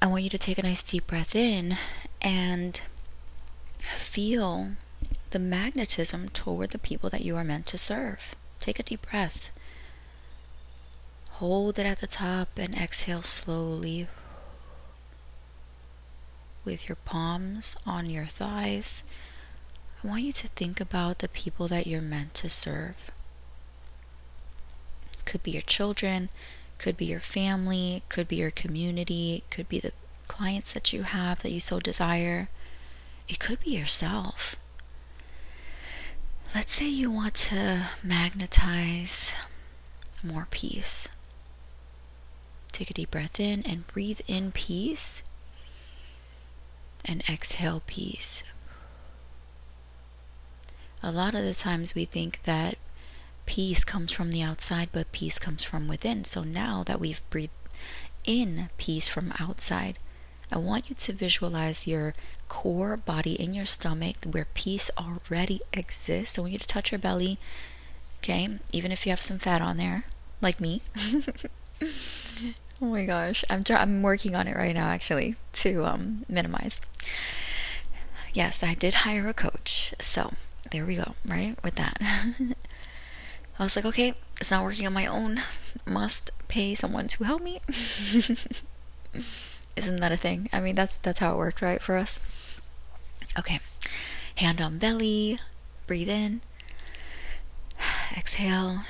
I 0.00 0.06
want 0.06 0.22
you 0.22 0.30
to 0.30 0.38
take 0.38 0.58
a 0.58 0.62
nice 0.62 0.82
deep 0.82 1.06
breath 1.06 1.36
in 1.36 1.76
and 2.22 2.80
feel 3.78 4.72
the 5.30 5.38
magnetism 5.38 6.30
toward 6.30 6.70
the 6.70 6.78
people 6.78 7.10
that 7.10 7.24
you 7.24 7.36
are 7.36 7.44
meant 7.44 7.66
to 7.66 7.76
serve. 7.78 8.34
Take 8.58 8.78
a 8.78 8.82
deep 8.82 9.10
breath. 9.10 9.50
Hold 11.38 11.80
it 11.80 11.86
at 11.86 12.00
the 12.00 12.06
top 12.06 12.50
and 12.56 12.76
exhale 12.76 13.22
slowly 13.22 14.06
with 16.64 16.88
your 16.88 16.94
palms 16.94 17.76
on 17.84 18.08
your 18.08 18.26
thighs. 18.26 19.02
I 20.02 20.06
want 20.06 20.22
you 20.22 20.32
to 20.32 20.46
think 20.46 20.80
about 20.80 21.18
the 21.18 21.28
people 21.28 21.66
that 21.68 21.88
you're 21.88 22.00
meant 22.00 22.34
to 22.34 22.48
serve. 22.48 23.10
Could 25.24 25.42
be 25.42 25.50
your 25.50 25.62
children, 25.62 26.30
could 26.78 26.96
be 26.96 27.06
your 27.06 27.18
family, 27.20 28.04
could 28.08 28.28
be 28.28 28.36
your 28.36 28.52
community, 28.52 29.42
could 29.50 29.68
be 29.68 29.80
the 29.80 29.92
clients 30.28 30.72
that 30.72 30.92
you 30.92 31.02
have 31.02 31.42
that 31.42 31.50
you 31.50 31.58
so 31.58 31.80
desire. 31.80 32.48
It 33.28 33.40
could 33.40 33.58
be 33.58 33.70
yourself. 33.70 34.54
Let's 36.54 36.74
say 36.74 36.88
you 36.88 37.10
want 37.10 37.34
to 37.34 37.86
magnetize 38.04 39.34
more 40.22 40.46
peace. 40.52 41.08
Take 42.74 42.90
a 42.90 42.94
deep 42.94 43.12
breath 43.12 43.38
in 43.38 43.62
and 43.68 43.86
breathe 43.86 44.20
in 44.26 44.50
peace 44.50 45.22
and 47.04 47.22
exhale 47.28 47.82
peace. 47.86 48.42
A 51.00 51.12
lot 51.12 51.36
of 51.36 51.44
the 51.44 51.54
times 51.54 51.94
we 51.94 52.04
think 52.04 52.42
that 52.42 52.76
peace 53.46 53.84
comes 53.84 54.10
from 54.10 54.32
the 54.32 54.42
outside, 54.42 54.88
but 54.90 55.12
peace 55.12 55.38
comes 55.38 55.62
from 55.62 55.86
within. 55.86 56.24
So 56.24 56.42
now 56.42 56.82
that 56.82 56.98
we've 56.98 57.22
breathed 57.30 57.52
in 58.24 58.70
peace 58.76 59.06
from 59.06 59.32
outside, 59.38 59.96
I 60.50 60.58
want 60.58 60.88
you 60.88 60.96
to 60.96 61.12
visualize 61.12 61.86
your 61.86 62.12
core 62.48 62.96
body 62.96 63.40
in 63.40 63.54
your 63.54 63.66
stomach 63.66 64.16
where 64.28 64.48
peace 64.52 64.90
already 64.98 65.60
exists. 65.72 66.36
I 66.36 66.40
want 66.40 66.54
you 66.54 66.58
to 66.58 66.66
touch 66.66 66.90
your 66.90 66.98
belly, 66.98 67.38
okay? 68.18 68.48
Even 68.72 68.90
if 68.90 69.06
you 69.06 69.10
have 69.10 69.22
some 69.22 69.38
fat 69.38 69.62
on 69.62 69.76
there, 69.76 70.06
like 70.40 70.60
me. 70.60 70.82
oh 72.80 72.86
my 72.86 73.04
gosh, 73.04 73.44
I'm 73.50 73.64
I'm 73.70 74.02
working 74.02 74.34
on 74.34 74.48
it 74.48 74.56
right 74.56 74.74
now 74.74 74.86
actually 74.86 75.36
to 75.54 75.84
um, 75.84 76.24
minimize. 76.28 76.80
Yes, 78.32 78.62
I 78.62 78.74
did 78.74 78.94
hire 78.94 79.28
a 79.28 79.34
coach, 79.34 79.94
so 80.00 80.32
there 80.70 80.84
we 80.84 80.96
go. 80.96 81.14
Right 81.26 81.56
with 81.62 81.76
that. 81.76 81.98
I 83.58 83.62
was 83.62 83.76
like, 83.76 83.84
okay, 83.84 84.14
it's 84.40 84.50
not 84.50 84.64
working 84.64 84.86
on 84.86 84.92
my 84.92 85.06
own. 85.06 85.40
Must 85.86 86.30
pay 86.48 86.74
someone 86.74 87.06
to 87.08 87.24
help 87.24 87.42
me. 87.42 87.60
Isn't 87.68 88.64
that 90.00 90.12
a 90.12 90.16
thing? 90.16 90.48
I 90.52 90.60
mean, 90.60 90.74
that's 90.74 90.96
that's 90.96 91.20
how 91.20 91.34
it 91.34 91.38
worked, 91.38 91.62
right, 91.62 91.80
for 91.80 91.96
us. 91.96 92.60
Okay, 93.38 93.60
hand 94.36 94.60
on 94.60 94.78
belly, 94.78 95.38
breathe 95.86 96.08
in, 96.08 96.40
exhale. 98.16 98.80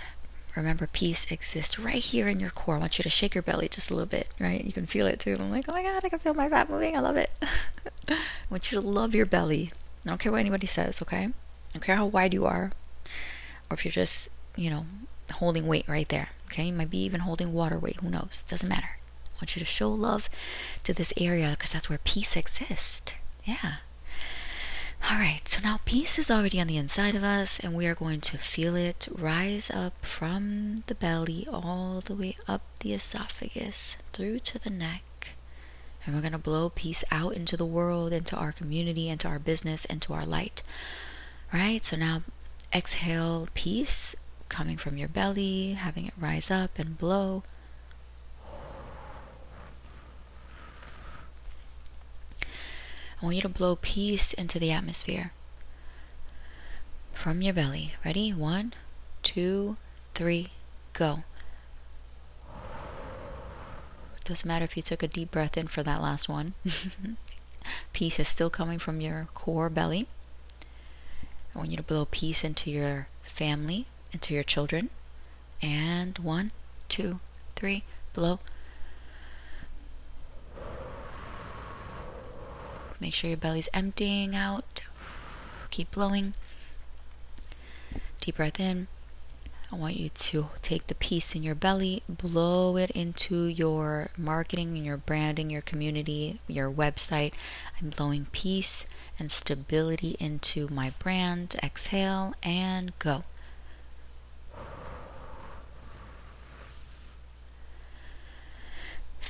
Remember, 0.57 0.87
peace 0.87 1.31
exists 1.31 1.79
right 1.79 2.03
here 2.03 2.29
in 2.29 2.39
your 2.39 2.51
core. 2.51 2.77
I 2.77 2.79
want 2.79 2.99
you 2.99 3.03
to 3.03 3.09
shake 3.09 3.35
your 3.35 3.43
belly 3.43 3.69
just 3.69 3.91
a 3.91 3.95
little 3.95 4.09
bit, 4.09 4.29
right? 4.39 4.65
You 4.65 4.73
can 4.73 4.87
feel 4.87 5.07
it 5.07 5.19
too. 5.19 5.37
I'm 5.39 5.51
like, 5.51 5.65
oh 5.69 5.73
my 5.73 5.83
god, 5.83 6.05
I 6.05 6.09
can 6.09 6.21
feel 6.21 6.35
my 6.35 6.49
fat 6.49 6.71
moving. 6.71 6.97
I 6.97 7.01
love 7.01 7.17
it. 7.17 7.31
I 8.09 8.17
want 8.49 8.71
you 8.71 8.81
to 8.81 8.87
love 8.87 9.15
your 9.15 9.27
belly. 9.27 9.73
I 10.05 10.11
don't 10.11 10.21
care 10.21 10.31
what 10.31 10.39
anybody 10.39 10.67
says, 10.67 11.03
okay? 11.03 11.25
I 11.25 11.33
don't 11.73 11.83
care 11.83 11.97
how 11.97 12.07
wide 12.07 12.35
you 12.35 12.45
are, 12.47 12.71
or 13.69 13.75
if 13.75 13.85
you're 13.85 13.93
just 13.93 14.29
you 14.57 14.71
know, 14.71 14.87
holding 15.35 15.67
weight 15.67 15.89
right 15.89 16.09
there. 16.09 16.31
Okay, 16.47 16.65
you 16.65 16.73
might 16.73 16.91
be 16.91 17.03
even 17.03 17.21
holding 17.21 17.53
water 17.53 17.79
weight. 17.79 17.97
Who 18.01 18.11
knows? 18.11 18.45
Doesn't 18.49 18.69
matter. 18.69 18.99
I 19.27 19.37
want 19.39 19.57
you 19.57 19.61
to 19.61 19.67
show 19.67 19.91
love 19.91 20.29
to 20.85 20.95
this 20.95 21.13
area 21.19 21.51
because 21.51 21.73
that's 21.73 21.89
where 21.89 21.99
peace 22.05 22.37
exists. 22.37 23.15
Yeah. 23.45 23.77
All 25.11 25.19
right, 25.19 25.47
so 25.47 25.61
now 25.63 25.81
peace 25.85 26.19
is 26.19 26.31
already 26.31 26.59
on 26.59 26.67
the 26.67 26.79
inside 26.79 27.15
of 27.15 27.23
us, 27.23 27.59
and 27.61 27.75
we 27.75 27.87
are 27.87 27.95
going 27.95 28.23
to 28.23 28.39
feel 28.39 28.75
it 28.75 29.07
rise 29.15 29.71
up 29.71 29.93
from 30.03 30.83
the 30.87 30.95
belly 30.95 31.47
all 31.53 32.01
the 32.01 32.15
way 32.15 32.39
up 32.49 32.63
the 32.81 32.95
esophagus 32.95 33.99
through 34.15 34.39
to 34.39 34.59
the 34.59 34.71
neck. 34.71 35.35
And 36.05 36.15
we're 36.15 36.23
going 36.23 36.33
to 36.33 36.39
blow 36.39 36.71
peace 36.71 37.05
out 37.11 37.35
into 37.35 37.55
the 37.55 37.67
world, 37.67 38.15
into 38.15 38.35
our 38.35 38.51
community, 38.51 39.11
into 39.11 39.29
our 39.29 39.39
business, 39.39 39.85
into 39.85 40.15
our 40.15 40.25
light. 40.25 40.63
Right? 41.53 41.85
So 41.85 41.97
now 41.97 42.23
exhale 42.73 43.49
peace 43.53 44.17
coming 44.49 44.79
from 44.79 44.97
your 44.97 45.09
belly, 45.09 45.75
having 45.75 46.07
it 46.07 46.15
rise 46.19 46.51
up 46.51 46.79
and 46.79 46.97
blow. 46.97 47.43
I 53.25 53.27
want 53.27 53.37
you 53.37 53.43
to 53.43 53.49
blow 53.49 53.77
peace 53.77 54.35
into 54.35 54.59
the 54.59 54.71
atmosphere 54.71 55.33
from 57.15 57.41
your 57.41 57.55
belly. 57.55 57.95
Ready? 58.05 58.35
One, 58.35 58.75
two, 59.23 59.79
three, 60.13 60.49
go. 60.93 61.21
Doesn't 64.25 64.47
matter 64.47 64.67
if 64.67 64.77
you 64.77 64.83
took 64.83 65.03
a 65.03 65.09
deep 65.09 65.31
breath 65.31 65.57
in 65.57 65.69
for 65.69 65.83
that 65.83 66.03
last 66.03 66.29
one. 66.29 66.53
peace 67.95 68.21
is 68.21 68.29
still 68.29 68.51
coming 68.51 68.79
from 68.79 69.01
your 69.01 69.29
core 69.33 69.71
belly. 69.71 70.07
I 71.55 71.59
want 71.59 71.71
you 71.71 71.79
to 71.79 71.83
blow 71.83 72.05
peace 72.05 72.45
into 72.45 72.71
your 72.71 73.09
family, 73.23 73.87
into 74.13 74.35
your 74.35 74.43
children. 74.43 74.91
And 75.63 76.19
one, 76.19 76.51
two, 76.91 77.21
three, 77.57 77.85
blow. 78.13 78.41
Make 83.05 83.13
sure 83.13 83.29
your 83.29 83.37
belly's 83.37 83.69
emptying 83.75 84.35
out. 84.35 84.81
Keep 85.69 85.91
blowing. 85.91 86.33
Deep 88.19 88.39
breath 88.39 88.59
in. 88.59 88.87
I 89.71 89.77
want 89.77 89.97
you 89.97 90.09
to 90.09 90.47
take 90.63 90.87
the 90.87 90.95
peace 90.95 91.35
in 91.35 91.43
your 91.43 91.55
belly, 91.55 92.03
blow 92.09 92.79
it 92.79 92.91
into 92.93 93.45
your 93.45 94.09
marketing, 94.17 94.75
your 94.77 94.97
branding, 94.97 95.51
your 95.51 95.61
community, 95.61 96.41
your 96.49 96.71
website. 96.71 97.35
I'm 97.79 97.91
blowing 97.91 98.29
peace 98.33 98.87
and 99.19 99.31
stability 99.31 100.17
into 100.19 100.69
my 100.69 100.95
brand. 100.99 101.57
Exhale 101.63 102.33
and 102.43 102.99
go. 102.99 103.25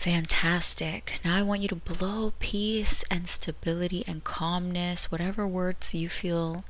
Fantastic. 0.04 1.18
Now 1.24 1.34
I 1.34 1.40
want 1.40 1.62
you 1.62 1.68
to 1.68 1.76
blow 1.76 2.34
peace 2.38 3.04
and 3.10 3.26
stability 3.26 4.04
and 4.06 4.22
calmness, 4.22 5.10
whatever 5.10 5.46
words 5.46 5.94
you 5.94 6.10
feel 6.10 6.62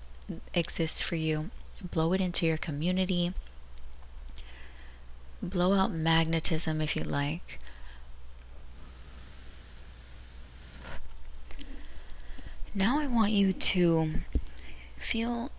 exist 0.54 1.02
for 1.02 1.16
you. 1.16 1.50
Blow 1.82 2.12
it 2.12 2.20
into 2.20 2.46
your 2.46 2.56
community. 2.56 3.32
Blow 5.42 5.72
out 5.72 5.90
magnetism 5.90 6.80
if 6.80 6.94
you 6.94 7.02
like. 7.02 7.58
Now 12.72 13.00
I 13.00 13.08
want 13.08 13.32
you 13.32 13.52
to 13.52 14.10
feel 14.96 15.50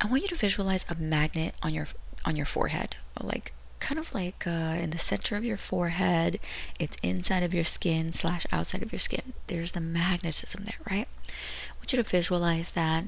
I 0.00 0.06
want 0.06 0.22
you 0.22 0.28
to 0.28 0.34
visualize 0.34 0.86
a 0.90 0.94
magnet 0.94 1.54
on 1.62 1.74
your 1.74 1.88
on 2.24 2.36
your 2.36 2.46
forehead, 2.46 2.96
like 3.22 3.52
kind 3.84 3.98
of 3.98 4.14
like 4.14 4.46
uh, 4.46 4.78
in 4.80 4.90
the 4.90 4.98
center 4.98 5.36
of 5.36 5.44
your 5.44 5.58
forehead. 5.58 6.40
It's 6.80 6.96
inside 7.02 7.42
of 7.42 7.52
your 7.52 7.64
skin 7.64 8.12
slash 8.12 8.46
outside 8.50 8.82
of 8.82 8.92
your 8.92 8.98
skin. 8.98 9.34
There's 9.48 9.72
the 9.72 9.80
magnetism 9.80 10.64
there, 10.64 10.80
right? 10.90 11.06
I 11.28 11.76
want 11.76 11.92
you 11.92 12.02
to 12.02 12.10
visualize 12.10 12.70
that, 12.70 13.04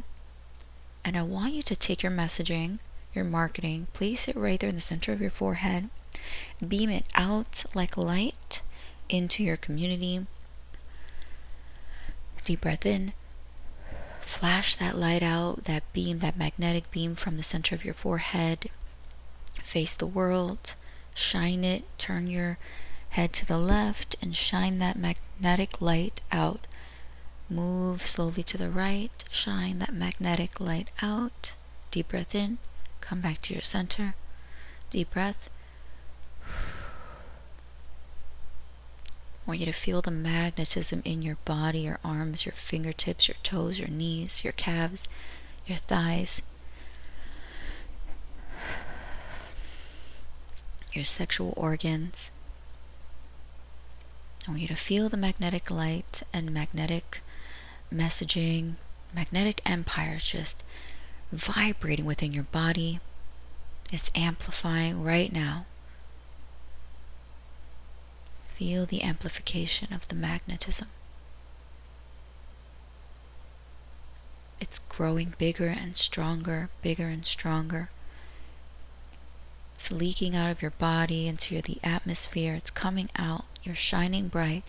and 1.02 1.16
I 1.16 1.22
want 1.22 1.54
you 1.54 1.62
to 1.62 1.74
take 1.74 2.02
your 2.02 2.12
messaging, 2.12 2.78
your 3.14 3.24
marketing, 3.24 3.86
place 3.94 4.28
it 4.28 4.36
right 4.36 4.60
there 4.60 4.68
in 4.68 4.74
the 4.74 4.82
center 4.82 5.14
of 5.14 5.20
your 5.22 5.30
forehead, 5.30 5.88
beam 6.66 6.90
it 6.90 7.06
out 7.14 7.64
like 7.74 7.96
light 7.96 8.60
into 9.08 9.42
your 9.42 9.56
community. 9.56 10.26
Deep 12.44 12.60
breath 12.60 12.84
in 12.84 13.14
flash 14.20 14.74
that 14.74 14.98
light 14.98 15.22
out, 15.22 15.64
that 15.64 15.90
beam, 15.94 16.18
that 16.18 16.36
magnetic 16.36 16.90
beam 16.90 17.14
from 17.14 17.38
the 17.38 17.42
center 17.42 17.74
of 17.74 17.84
your 17.84 17.94
forehead. 17.94 18.68
Face 19.66 19.92
the 19.94 20.06
world, 20.06 20.76
shine 21.12 21.64
it, 21.64 21.82
turn 21.98 22.28
your 22.28 22.56
head 23.10 23.32
to 23.32 23.44
the 23.44 23.58
left, 23.58 24.14
and 24.22 24.34
shine 24.34 24.78
that 24.78 24.96
magnetic 24.96 25.80
light 25.82 26.20
out. 26.30 26.68
Move 27.50 28.02
slowly 28.02 28.44
to 28.44 28.56
the 28.56 28.70
right, 28.70 29.24
shine 29.28 29.80
that 29.80 29.92
magnetic 29.92 30.60
light 30.60 30.88
out. 31.02 31.54
Deep 31.90 32.06
breath 32.08 32.32
in, 32.32 32.58
come 33.00 33.20
back 33.20 33.42
to 33.42 33.54
your 33.54 33.62
center. 33.62 34.14
Deep 34.90 35.10
breath. 35.10 35.50
I 36.46 36.48
want 39.48 39.58
you 39.58 39.66
to 39.66 39.72
feel 39.72 40.00
the 40.00 40.12
magnetism 40.12 41.02
in 41.04 41.22
your 41.22 41.38
body, 41.44 41.80
your 41.80 41.98
arms, 42.04 42.46
your 42.46 42.54
fingertips, 42.54 43.26
your 43.26 43.36
toes, 43.42 43.80
your 43.80 43.88
knees, 43.88 44.44
your 44.44 44.52
calves, 44.52 45.08
your 45.66 45.78
thighs, 45.78 46.42
your 50.96 51.04
sexual 51.04 51.52
organs. 51.56 52.30
I 54.46 54.50
want 54.50 54.62
you 54.62 54.68
to 54.68 54.76
feel 54.76 55.08
the 55.08 55.16
magnetic 55.16 55.70
light 55.70 56.22
and 56.32 56.50
magnetic 56.52 57.20
messaging, 57.92 58.74
magnetic 59.14 59.60
empires 59.64 60.24
just 60.24 60.62
vibrating 61.32 62.04
within 62.04 62.32
your 62.32 62.44
body. 62.44 63.00
It's 63.92 64.10
amplifying 64.14 65.02
right 65.02 65.32
now. 65.32 65.66
Feel 68.54 68.86
the 68.86 69.02
amplification 69.02 69.92
of 69.92 70.08
the 70.08 70.14
magnetism. 70.14 70.88
It's 74.60 74.78
growing 74.78 75.34
bigger 75.36 75.66
and 75.66 75.96
stronger, 75.96 76.70
bigger 76.82 77.08
and 77.08 77.26
stronger. 77.26 77.90
It's 79.76 79.92
leaking 79.92 80.34
out 80.34 80.50
of 80.50 80.62
your 80.62 80.70
body 80.70 81.28
into 81.28 81.60
the 81.60 81.76
atmosphere. 81.84 82.54
It's 82.54 82.70
coming 82.70 83.08
out. 83.14 83.44
You're 83.62 83.74
shining 83.74 84.28
bright. 84.28 84.62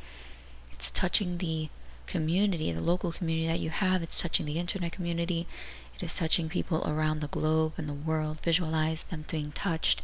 It's 0.73 0.91
touching 0.91 1.37
the 1.37 1.69
community, 2.07 2.73
the 2.73 2.81
local 2.81 3.13
community 3.13 3.47
that 3.47 3.61
you 3.61 3.69
have. 3.69 4.03
It's 4.03 4.21
touching 4.21 4.45
the 4.45 4.59
internet 4.59 4.91
community. 4.91 5.47
It 5.95 6.03
is 6.03 6.17
touching 6.17 6.49
people 6.49 6.85
around 6.85 7.21
the 7.21 7.29
globe 7.29 7.71
and 7.77 7.87
the 7.87 7.93
world. 7.93 8.39
Visualize 8.43 9.03
them 9.03 9.23
being 9.31 9.53
touched 9.53 10.01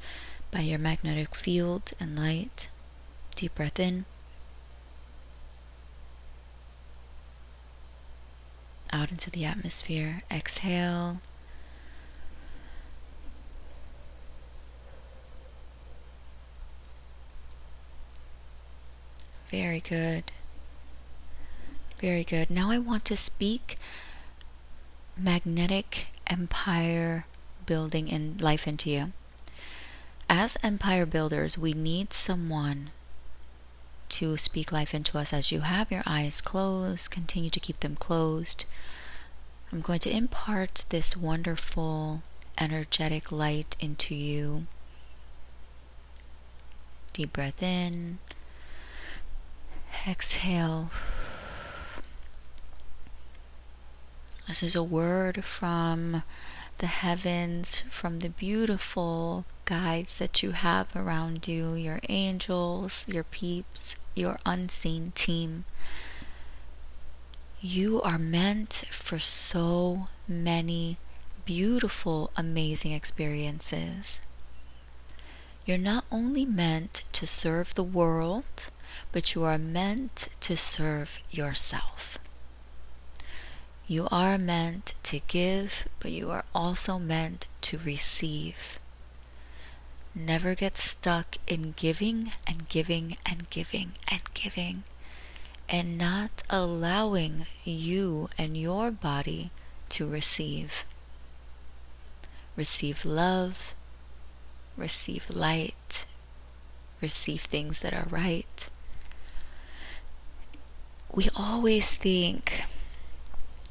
by 0.51 0.61
your 0.61 0.79
magnetic 0.79 1.35
field 1.35 1.91
and 1.99 2.17
light. 2.17 2.69
Deep 3.35 3.55
breath 3.55 3.81
in. 3.81 4.05
Out 8.93 9.11
into 9.11 9.29
the 9.29 9.43
atmosphere. 9.43 10.23
Exhale. 10.31 11.19
Very 19.53 19.81
good. 19.81 20.31
Very 21.99 22.23
good. 22.23 22.49
Now 22.49 22.71
I 22.71 22.79
want 22.79 23.05
to 23.05 23.15
speak 23.15 23.75
magnetic 25.15 26.07
empire 26.27 27.27
building 27.67 28.07
in 28.07 28.39
life 28.39 28.67
into 28.67 28.89
you. 28.89 29.11
As 30.27 30.57
empire 30.63 31.05
builders, 31.05 31.55
we 31.55 31.73
need 31.73 32.13
someone 32.13 32.89
to 34.09 34.37
speak 34.37 34.71
life 34.71 34.91
into 34.91 35.19
us 35.19 35.31
as 35.31 35.51
you 35.51 35.59
have 35.59 35.91
your 35.91 36.01
eyes 36.07 36.41
closed. 36.41 37.11
Continue 37.11 37.51
to 37.51 37.59
keep 37.59 37.81
them 37.81 37.95
closed. 37.95 38.65
I'm 39.71 39.81
going 39.81 39.99
to 39.99 40.17
impart 40.17 40.85
this 40.89 41.15
wonderful 41.15 42.23
energetic 42.59 43.31
light 43.31 43.75
into 43.79 44.15
you. 44.15 44.65
Deep 47.13 47.33
breath 47.33 47.61
in. 47.61 48.17
Exhale. 50.07 50.89
This 54.47 54.61
is 54.61 54.75
a 54.75 54.83
word 54.83 55.45
from 55.45 56.23
the 56.79 56.87
heavens, 56.87 57.81
from 57.89 58.19
the 58.19 58.29
beautiful 58.29 59.45
guides 59.65 60.17
that 60.17 60.43
you 60.43 60.51
have 60.51 60.93
around 60.95 61.47
you, 61.47 61.75
your 61.75 61.99
angels, 62.09 63.05
your 63.07 63.23
peeps, 63.23 63.95
your 64.13 64.37
unseen 64.45 65.13
team. 65.15 65.63
You 67.61 68.01
are 68.01 68.19
meant 68.19 68.83
for 68.91 69.19
so 69.19 70.07
many 70.27 70.97
beautiful, 71.45 72.29
amazing 72.35 72.91
experiences. 72.91 74.19
You're 75.65 75.77
not 75.77 76.03
only 76.11 76.45
meant 76.45 77.03
to 77.13 77.25
serve 77.25 77.73
the 77.75 77.83
world, 77.83 78.43
but 79.11 79.35
you 79.35 79.43
are 79.43 79.57
meant 79.57 80.29
to 80.41 80.57
serve 80.57 81.19
yourself. 81.29 82.19
You 83.87 84.07
are 84.11 84.37
meant 84.37 84.93
to 85.03 85.19
give, 85.27 85.87
but 85.99 86.11
you 86.11 86.31
are 86.31 86.45
also 86.55 86.97
meant 86.99 87.47
to 87.61 87.77
receive. 87.79 88.79
Never 90.15 90.55
get 90.55 90.77
stuck 90.77 91.37
in 91.47 91.73
giving 91.75 92.31
and 92.47 92.69
giving 92.69 93.17
and 93.25 93.49
giving 93.49 93.93
and 94.09 94.21
giving 94.33 94.83
and 95.67 95.97
not 95.97 96.43
allowing 96.49 97.45
you 97.63 98.29
and 98.37 98.55
your 98.55 98.91
body 98.91 99.51
to 99.89 100.07
receive. 100.07 100.85
Receive 102.55 103.05
love, 103.05 103.73
receive 104.77 105.29
light, 105.29 106.05
receive 107.01 107.41
things 107.41 107.81
that 107.81 107.93
are 107.93 108.07
right. 108.09 108.67
We 111.15 111.29
always 111.35 111.93
think 111.93 112.63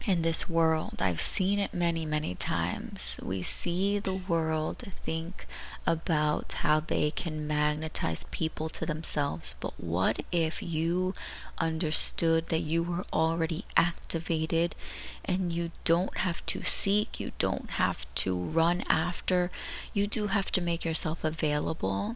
in 0.06 0.22
this 0.22 0.48
world. 0.48 1.02
I've 1.02 1.20
seen 1.20 1.58
it 1.58 1.74
many, 1.74 2.06
many 2.06 2.36
times. 2.36 3.18
We 3.20 3.42
see 3.42 3.98
the 3.98 4.14
world 4.14 4.78
think 4.78 5.46
about 5.84 6.52
how 6.52 6.78
they 6.78 7.10
can 7.10 7.48
magnetize 7.48 8.22
people 8.30 8.68
to 8.68 8.86
themselves. 8.86 9.56
But 9.58 9.72
what 9.76 10.24
if 10.30 10.62
you 10.62 11.14
understood 11.58 12.46
that 12.46 12.60
you 12.60 12.84
were 12.84 13.04
already 13.12 13.64
activated 13.76 14.76
and 15.24 15.52
you 15.52 15.72
don't 15.84 16.18
have 16.18 16.46
to 16.46 16.62
seek, 16.62 17.18
you 17.18 17.32
don't 17.40 17.70
have 17.70 18.06
to 18.22 18.36
run 18.36 18.84
after, 18.88 19.50
you 19.92 20.06
do 20.06 20.28
have 20.28 20.52
to 20.52 20.60
make 20.60 20.84
yourself 20.84 21.24
available? 21.24 22.14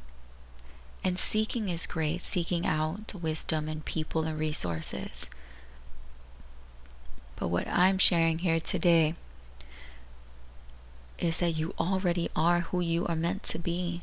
And 1.07 1.21
seeking 1.21 1.69
is 1.69 1.87
great, 1.87 2.23
seeking 2.23 2.67
out 2.67 3.15
wisdom 3.15 3.69
and 3.69 3.85
people 3.85 4.25
and 4.25 4.37
resources. 4.37 5.31
But 7.37 7.47
what 7.47 7.69
I'm 7.69 7.99
sharing 7.99 8.41
here 8.41 8.59
today 8.59 9.15
is 11.21 11.39
that 11.39 11.53
you 11.53 11.75
already 11.79 12.29
are 12.35 12.59
who 12.59 12.81
you 12.81 13.07
are 13.07 13.15
meant 13.15 13.45
to 13.45 13.59
be. 13.61 14.03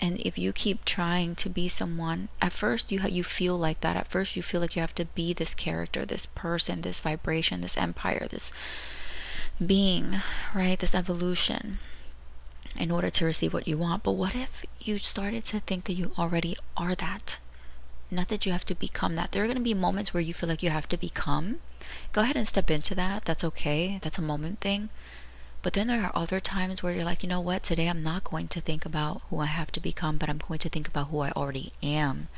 And 0.00 0.18
if 0.18 0.36
you 0.36 0.52
keep 0.52 0.84
trying 0.84 1.36
to 1.36 1.48
be 1.48 1.68
someone, 1.68 2.28
at 2.42 2.52
first 2.52 2.90
you 2.90 2.98
ha- 3.02 3.06
you 3.06 3.22
feel 3.22 3.56
like 3.56 3.82
that. 3.82 3.94
At 3.94 4.08
first 4.08 4.34
you 4.34 4.42
feel 4.42 4.60
like 4.60 4.74
you 4.74 4.80
have 4.80 4.96
to 4.96 5.04
be 5.04 5.32
this 5.32 5.54
character, 5.54 6.04
this 6.04 6.26
person, 6.26 6.80
this 6.80 6.98
vibration, 6.98 7.60
this 7.60 7.76
empire, 7.76 8.26
this 8.28 8.52
being, 9.64 10.16
right? 10.52 10.76
This 10.76 10.96
evolution 10.96 11.78
in 12.78 12.90
order 12.90 13.10
to 13.10 13.24
receive 13.24 13.54
what 13.54 13.68
you 13.68 13.78
want. 13.78 14.02
But 14.02 14.12
what 14.12 14.34
if 14.34 14.64
you 14.80 14.98
started 14.98 15.44
to 15.46 15.60
think 15.60 15.84
that 15.84 15.94
you 15.94 16.12
already 16.18 16.56
are 16.76 16.94
that? 16.94 17.38
Not 18.10 18.28
that 18.28 18.46
you 18.46 18.52
have 18.52 18.64
to 18.66 18.74
become 18.74 19.14
that. 19.16 19.32
There 19.32 19.44
are 19.44 19.46
going 19.46 19.58
to 19.58 19.62
be 19.62 19.74
moments 19.74 20.14
where 20.14 20.22
you 20.22 20.34
feel 20.34 20.48
like 20.48 20.62
you 20.62 20.70
have 20.70 20.88
to 20.88 20.96
become. 20.96 21.60
Go 22.12 22.22
ahead 22.22 22.36
and 22.36 22.48
step 22.48 22.70
into 22.70 22.94
that. 22.94 23.24
That's 23.24 23.44
okay. 23.44 23.98
That's 24.02 24.18
a 24.18 24.22
moment 24.22 24.60
thing. 24.60 24.88
But 25.60 25.72
then 25.72 25.88
there 25.88 26.02
are 26.02 26.12
other 26.14 26.40
times 26.40 26.82
where 26.82 26.92
you're 26.92 27.04
like, 27.04 27.22
you 27.22 27.28
know 27.28 27.40
what, 27.40 27.64
today 27.64 27.88
I'm 27.88 28.02
not 28.02 28.24
going 28.24 28.48
to 28.48 28.60
think 28.60 28.86
about 28.86 29.22
who 29.28 29.40
I 29.40 29.46
have 29.46 29.72
to 29.72 29.80
become, 29.80 30.16
but 30.16 30.28
I'm 30.28 30.38
going 30.38 30.60
to 30.60 30.68
think 30.68 30.88
about 30.88 31.08
who 31.08 31.18
I 31.20 31.30
already 31.32 31.72
am. 31.82 32.28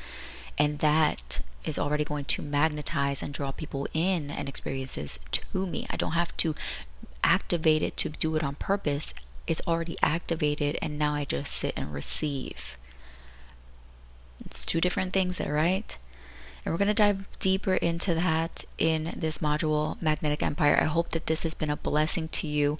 And 0.58 0.78
that 0.78 1.42
is 1.64 1.78
already 1.78 2.04
going 2.04 2.24
to 2.24 2.42
magnetize 2.42 3.22
and 3.22 3.34
draw 3.34 3.52
people 3.52 3.86
in 3.92 4.30
and 4.30 4.48
experiences 4.48 5.20
to 5.30 5.66
me. 5.66 5.86
I 5.90 5.96
don't 5.96 6.12
have 6.12 6.36
to 6.38 6.54
activate 7.22 7.82
it 7.82 7.96
to 7.98 8.08
do 8.08 8.34
it 8.36 8.42
on 8.42 8.56
purpose. 8.56 9.12
It's 9.50 9.60
already 9.66 9.96
activated, 10.00 10.78
and 10.80 10.96
now 10.96 11.14
I 11.14 11.24
just 11.24 11.52
sit 11.52 11.74
and 11.76 11.92
receive. 11.92 12.78
It's 14.46 14.64
two 14.64 14.80
different 14.80 15.12
things 15.12 15.38
there, 15.38 15.52
right? 15.52 15.98
And 16.64 16.72
we're 16.72 16.78
going 16.78 16.86
to 16.86 16.94
dive 16.94 17.26
deeper 17.40 17.74
into 17.74 18.14
that 18.14 18.64
in 18.78 19.12
this 19.16 19.38
module, 19.38 20.00
Magnetic 20.00 20.40
Empire. 20.40 20.78
I 20.80 20.84
hope 20.84 21.08
that 21.10 21.26
this 21.26 21.42
has 21.42 21.54
been 21.54 21.68
a 21.68 21.76
blessing 21.76 22.28
to 22.28 22.46
you. 22.46 22.76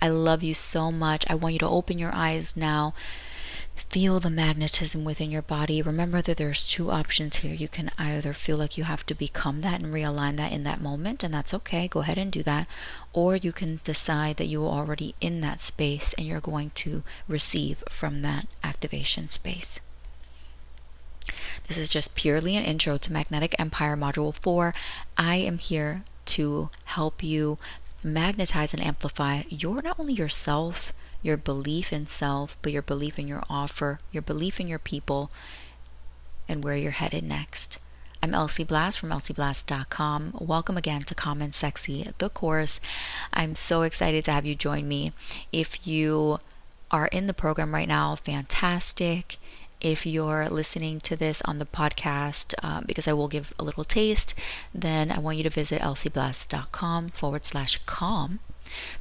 I 0.00 0.08
love 0.08 0.42
you 0.42 0.54
so 0.54 0.90
much. 0.90 1.28
I 1.28 1.34
want 1.34 1.52
you 1.52 1.58
to 1.58 1.68
open 1.68 1.98
your 1.98 2.14
eyes 2.14 2.56
now. 2.56 2.94
Feel 3.76 4.18
the 4.20 4.30
magnetism 4.30 5.04
within 5.04 5.30
your 5.30 5.42
body. 5.42 5.80
Remember 5.82 6.20
that 6.22 6.36
there's 6.36 6.66
two 6.66 6.90
options 6.90 7.36
here. 7.36 7.54
You 7.54 7.68
can 7.68 7.90
either 7.98 8.32
feel 8.32 8.56
like 8.56 8.76
you 8.76 8.84
have 8.84 9.06
to 9.06 9.14
become 9.14 9.60
that 9.60 9.80
and 9.80 9.92
realign 9.92 10.36
that 10.36 10.52
in 10.52 10.64
that 10.64 10.80
moment, 10.80 11.22
and 11.22 11.32
that's 11.32 11.54
okay. 11.54 11.88
Go 11.88 12.00
ahead 12.00 12.18
and 12.18 12.32
do 12.32 12.42
that. 12.42 12.68
Or 13.12 13.36
you 13.36 13.52
can 13.52 13.80
decide 13.84 14.36
that 14.36 14.46
you 14.46 14.64
are 14.64 14.80
already 14.80 15.14
in 15.20 15.40
that 15.42 15.60
space 15.60 16.12
and 16.14 16.26
you're 16.26 16.40
going 16.40 16.70
to 16.76 17.02
receive 17.28 17.84
from 17.88 18.22
that 18.22 18.46
activation 18.62 19.28
space. 19.28 19.80
This 21.68 21.78
is 21.78 21.88
just 21.88 22.14
purely 22.14 22.56
an 22.56 22.64
intro 22.64 22.96
to 22.98 23.12
Magnetic 23.12 23.54
Empire 23.58 23.96
Module 23.96 24.34
4. 24.34 24.74
I 25.16 25.36
am 25.36 25.58
here 25.58 26.02
to 26.26 26.70
help 26.84 27.22
you 27.22 27.58
magnetize 28.02 28.74
and 28.74 28.84
amplify 28.84 29.42
your 29.48 29.80
not 29.82 29.98
only 29.98 30.12
yourself, 30.12 30.92
your 31.24 31.38
belief 31.38 31.90
in 31.90 32.06
self, 32.06 32.58
but 32.60 32.70
your 32.70 32.82
belief 32.82 33.18
in 33.18 33.26
your 33.26 33.42
offer, 33.48 33.98
your 34.12 34.22
belief 34.22 34.60
in 34.60 34.68
your 34.68 34.78
people, 34.78 35.30
and 36.46 36.62
where 36.62 36.76
you're 36.76 36.92
headed 36.92 37.24
next. 37.24 37.78
I'm 38.22 38.34
Elsie 38.34 38.62
Blast 38.62 38.98
from 38.98 39.08
elsieblast.com. 39.08 40.36
Welcome 40.38 40.76
again 40.76 41.00
to 41.02 41.14
Calm 41.14 41.40
and 41.40 41.54
Sexy, 41.54 42.06
the 42.18 42.28
course. 42.28 42.78
I'm 43.32 43.54
so 43.54 43.82
excited 43.82 44.24
to 44.26 44.32
have 44.32 44.44
you 44.44 44.54
join 44.54 44.86
me. 44.86 45.12
If 45.50 45.86
you 45.86 46.38
are 46.90 47.06
in 47.06 47.26
the 47.26 47.34
program 47.34 47.72
right 47.72 47.88
now, 47.88 48.16
fantastic 48.16 49.38
if 49.80 50.06
you're 50.06 50.48
listening 50.48 50.98
to 51.00 51.16
this 51.16 51.42
on 51.42 51.58
the 51.58 51.66
podcast, 51.66 52.54
uh, 52.62 52.80
because 52.86 53.06
I 53.06 53.12
will 53.12 53.28
give 53.28 53.52
a 53.58 53.64
little 53.64 53.84
taste, 53.84 54.34
then 54.74 55.10
I 55.10 55.18
want 55.18 55.36
you 55.36 55.42
to 55.44 55.50
visit 55.50 55.82
elsieblast.com 55.82 57.08
forward 57.08 57.44
slash 57.44 57.78
calm 57.84 58.40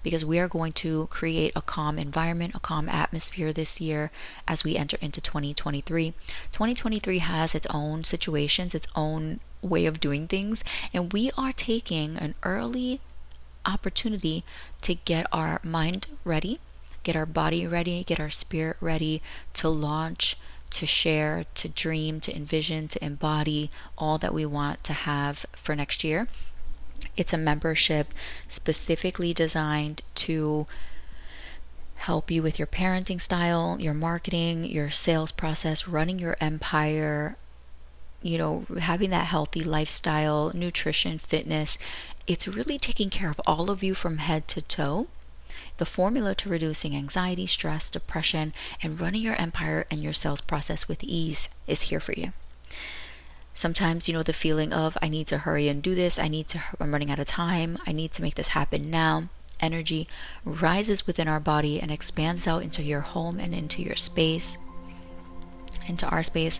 because 0.01 0.25
we 0.25 0.39
are 0.39 0.47
going 0.47 0.73
to 0.73 1.07
create 1.07 1.51
a 1.55 1.61
calm 1.61 1.97
environment, 1.97 2.55
a 2.55 2.59
calm 2.59 2.89
atmosphere 2.89 3.53
this 3.53 3.79
year 3.79 4.11
as 4.47 4.63
we 4.63 4.75
enter 4.75 4.97
into 5.01 5.21
2023. 5.21 6.11
2023 6.51 7.19
has 7.19 7.55
its 7.55 7.67
own 7.73 8.03
situations, 8.03 8.75
its 8.75 8.87
own 8.95 9.39
way 9.61 9.85
of 9.85 9.99
doing 9.99 10.27
things, 10.27 10.63
and 10.93 11.13
we 11.13 11.31
are 11.37 11.53
taking 11.53 12.17
an 12.17 12.35
early 12.43 12.99
opportunity 13.65 14.43
to 14.81 14.95
get 14.95 15.25
our 15.31 15.59
mind 15.63 16.07
ready, 16.23 16.59
get 17.03 17.15
our 17.15 17.25
body 17.25 17.65
ready, 17.65 18.03
get 18.03 18.19
our 18.19 18.29
spirit 18.29 18.77
ready 18.81 19.21
to 19.53 19.69
launch 19.69 20.35
to 20.73 20.85
share, 20.87 21.45
to 21.53 21.69
dream, 21.69 22.19
to 22.19 22.35
envision, 22.35 22.87
to 22.87 23.03
embody 23.05 23.69
all 23.95 24.17
that 24.17 24.33
we 24.33 24.45
want 24.45 24.83
to 24.83 24.93
have 24.93 25.45
for 25.53 25.75
next 25.75 26.03
year. 26.03 26.27
It's 27.15 27.33
a 27.33 27.37
membership 27.37 28.13
specifically 28.47 29.33
designed 29.33 30.01
to 30.15 30.65
help 31.95 32.29
you 32.29 32.43
with 32.43 32.59
your 32.59 32.67
parenting 32.67 33.21
style, 33.21 33.77
your 33.79 33.93
marketing, 33.93 34.65
your 34.65 34.89
sales 34.89 35.31
process, 35.31 35.87
running 35.87 36.19
your 36.19 36.35
empire, 36.41 37.35
you 38.21 38.37
know, 38.37 38.65
having 38.79 39.09
that 39.11 39.27
healthy 39.27 39.63
lifestyle, 39.63 40.51
nutrition, 40.53 41.17
fitness. 41.17 41.77
It's 42.27 42.47
really 42.47 42.77
taking 42.77 43.09
care 43.09 43.29
of 43.29 43.39
all 43.45 43.69
of 43.69 43.83
you 43.83 43.93
from 43.93 44.17
head 44.17 44.47
to 44.49 44.61
toe 44.61 45.07
the 45.77 45.85
formula 45.85 46.35
to 46.35 46.49
reducing 46.49 46.95
anxiety, 46.95 47.47
stress, 47.47 47.89
depression, 47.89 48.53
and 48.81 48.99
running 49.01 49.21
your 49.21 49.35
empire 49.35 49.85
and 49.89 50.01
your 50.01 50.13
sales 50.13 50.41
process 50.41 50.87
with 50.87 51.03
ease 51.03 51.49
is 51.67 51.83
here 51.83 51.99
for 51.99 52.13
you. 52.13 52.33
Sometimes, 53.53 54.07
you 54.07 54.13
know, 54.13 54.23
the 54.23 54.33
feeling 54.33 54.73
of, 54.73 54.97
I 55.01 55.07
need 55.07 55.27
to 55.27 55.39
hurry 55.39 55.67
and 55.67 55.81
do 55.81 55.93
this, 55.93 56.17
I 56.17 56.27
need 56.27 56.47
to, 56.49 56.61
I'm 56.79 56.91
running 56.91 57.11
out 57.11 57.19
of 57.19 57.27
time, 57.27 57.77
I 57.85 57.91
need 57.91 58.11
to 58.13 58.21
make 58.21 58.35
this 58.35 58.49
happen 58.49 58.89
now. 58.89 59.29
Energy 59.59 60.07
rises 60.43 61.05
within 61.07 61.27
our 61.27 61.39
body 61.39 61.79
and 61.79 61.91
expands 61.91 62.47
out 62.47 62.63
into 62.63 62.83
your 62.83 63.01
home 63.01 63.39
and 63.39 63.53
into 63.53 63.81
your 63.81 63.95
space, 63.95 64.57
into 65.87 66.07
our 66.07 66.23
space. 66.23 66.59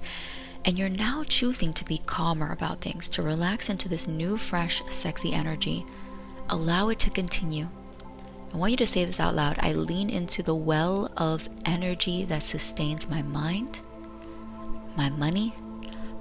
And 0.65 0.77
you're 0.77 0.88
now 0.88 1.23
choosing 1.27 1.73
to 1.73 1.84
be 1.84 1.97
calmer 2.06 2.51
about 2.51 2.79
things, 2.79 3.10
to 3.10 3.21
relax 3.21 3.69
into 3.69 3.89
this 3.89 4.08
new, 4.08 4.38
fresh, 4.38 4.82
sexy 4.89 5.34
energy. 5.34 5.86
Allow 6.49 6.89
it 6.89 6.99
to 6.99 7.10
continue 7.10 7.67
I 8.53 8.58
want 8.58 8.69
you 8.69 8.77
to 8.77 8.86
say 8.86 9.03
this 9.03 9.19
out 9.19 9.34
loud. 9.34 9.58
I 9.60 9.73
lean 9.73 10.12
into 10.12 10.43
the 10.43 10.53
well 10.53 11.12
of 11.17 11.49
energy 11.65 12.23
that 12.25 12.43
sustains 12.43 13.10
my 13.10 13.23
mind, 13.23 13.79
my 14.95 15.10
money, 15.10 15.56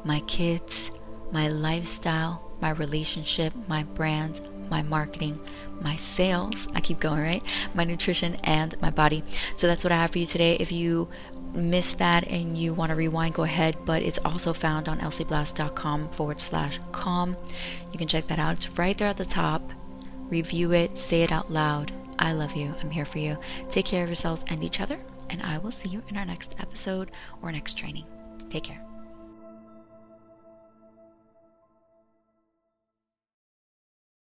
my 0.05 0.21
kids, 0.21 0.91
my 1.31 1.49
lifestyle, 1.49 2.51
my 2.61 2.71
relationship, 2.71 3.53
my 3.69 3.83
brand, 3.83 4.49
my 4.71 4.83
marketing, 4.83 5.41
my 5.81 5.97
sales. 5.97 6.69
I 6.75 6.81
keep 6.81 7.01
going, 7.01 7.21
right? 7.21 7.45
My 7.75 7.85
nutrition 7.85 8.37
and 8.45 8.81
my 8.81 8.91
body. 8.91 9.23
So 9.57 9.67
that's 9.67 9.85
what 9.85 9.93
I 9.93 9.97
have 9.97 10.11
for 10.11 10.19
you 10.19 10.27
today. 10.27 10.57
If 10.57 10.73
you 10.73 11.09
missed 11.53 11.99
that 11.99 12.27
and 12.29 12.57
you 12.57 12.73
want 12.73 12.91
to 12.91 12.97
rewind, 12.97 13.35
go 13.35 13.43
ahead. 13.43 13.77
But 13.85 14.03
it's 14.03 14.19
also 14.25 14.53
found 14.53 14.89
on 14.89 15.01
elsieblast.com 15.01 16.11
forward 16.11 16.41
slash 16.41 16.79
calm. 16.93 17.37
You 17.93 17.99
can 17.99 18.09
check 18.09 18.27
that 18.29 18.39
out. 18.39 18.55
It's 18.55 18.79
right 18.79 18.97
there 18.97 19.09
at 19.09 19.17
the 19.17 19.25
top. 19.25 19.73
Review 20.29 20.73
it, 20.73 20.97
say 20.97 21.23
it 21.23 21.33
out 21.33 21.51
loud 21.51 21.93
I 22.23 22.33
love 22.33 22.55
you. 22.55 22.73
I'm 22.81 22.91
here 22.91 23.05
for 23.05 23.19
you. 23.19 23.37
Take 23.69 23.87
care 23.87 24.05
of 24.05 24.09
yourselves 24.09 24.45
and 24.49 24.63
each 24.63 24.81
other, 24.81 25.01
and 25.29 25.43
I 25.43 25.59
will 25.59 25.73
see 25.73 25.89
you 25.89 26.03
in 26.09 26.17
our 26.17 26.25
next 26.25 26.55
episode 26.61 27.11
or 27.43 27.51
next 27.51 27.75
training. 27.75 28.05
Take 28.49 28.65
care. 28.65 28.92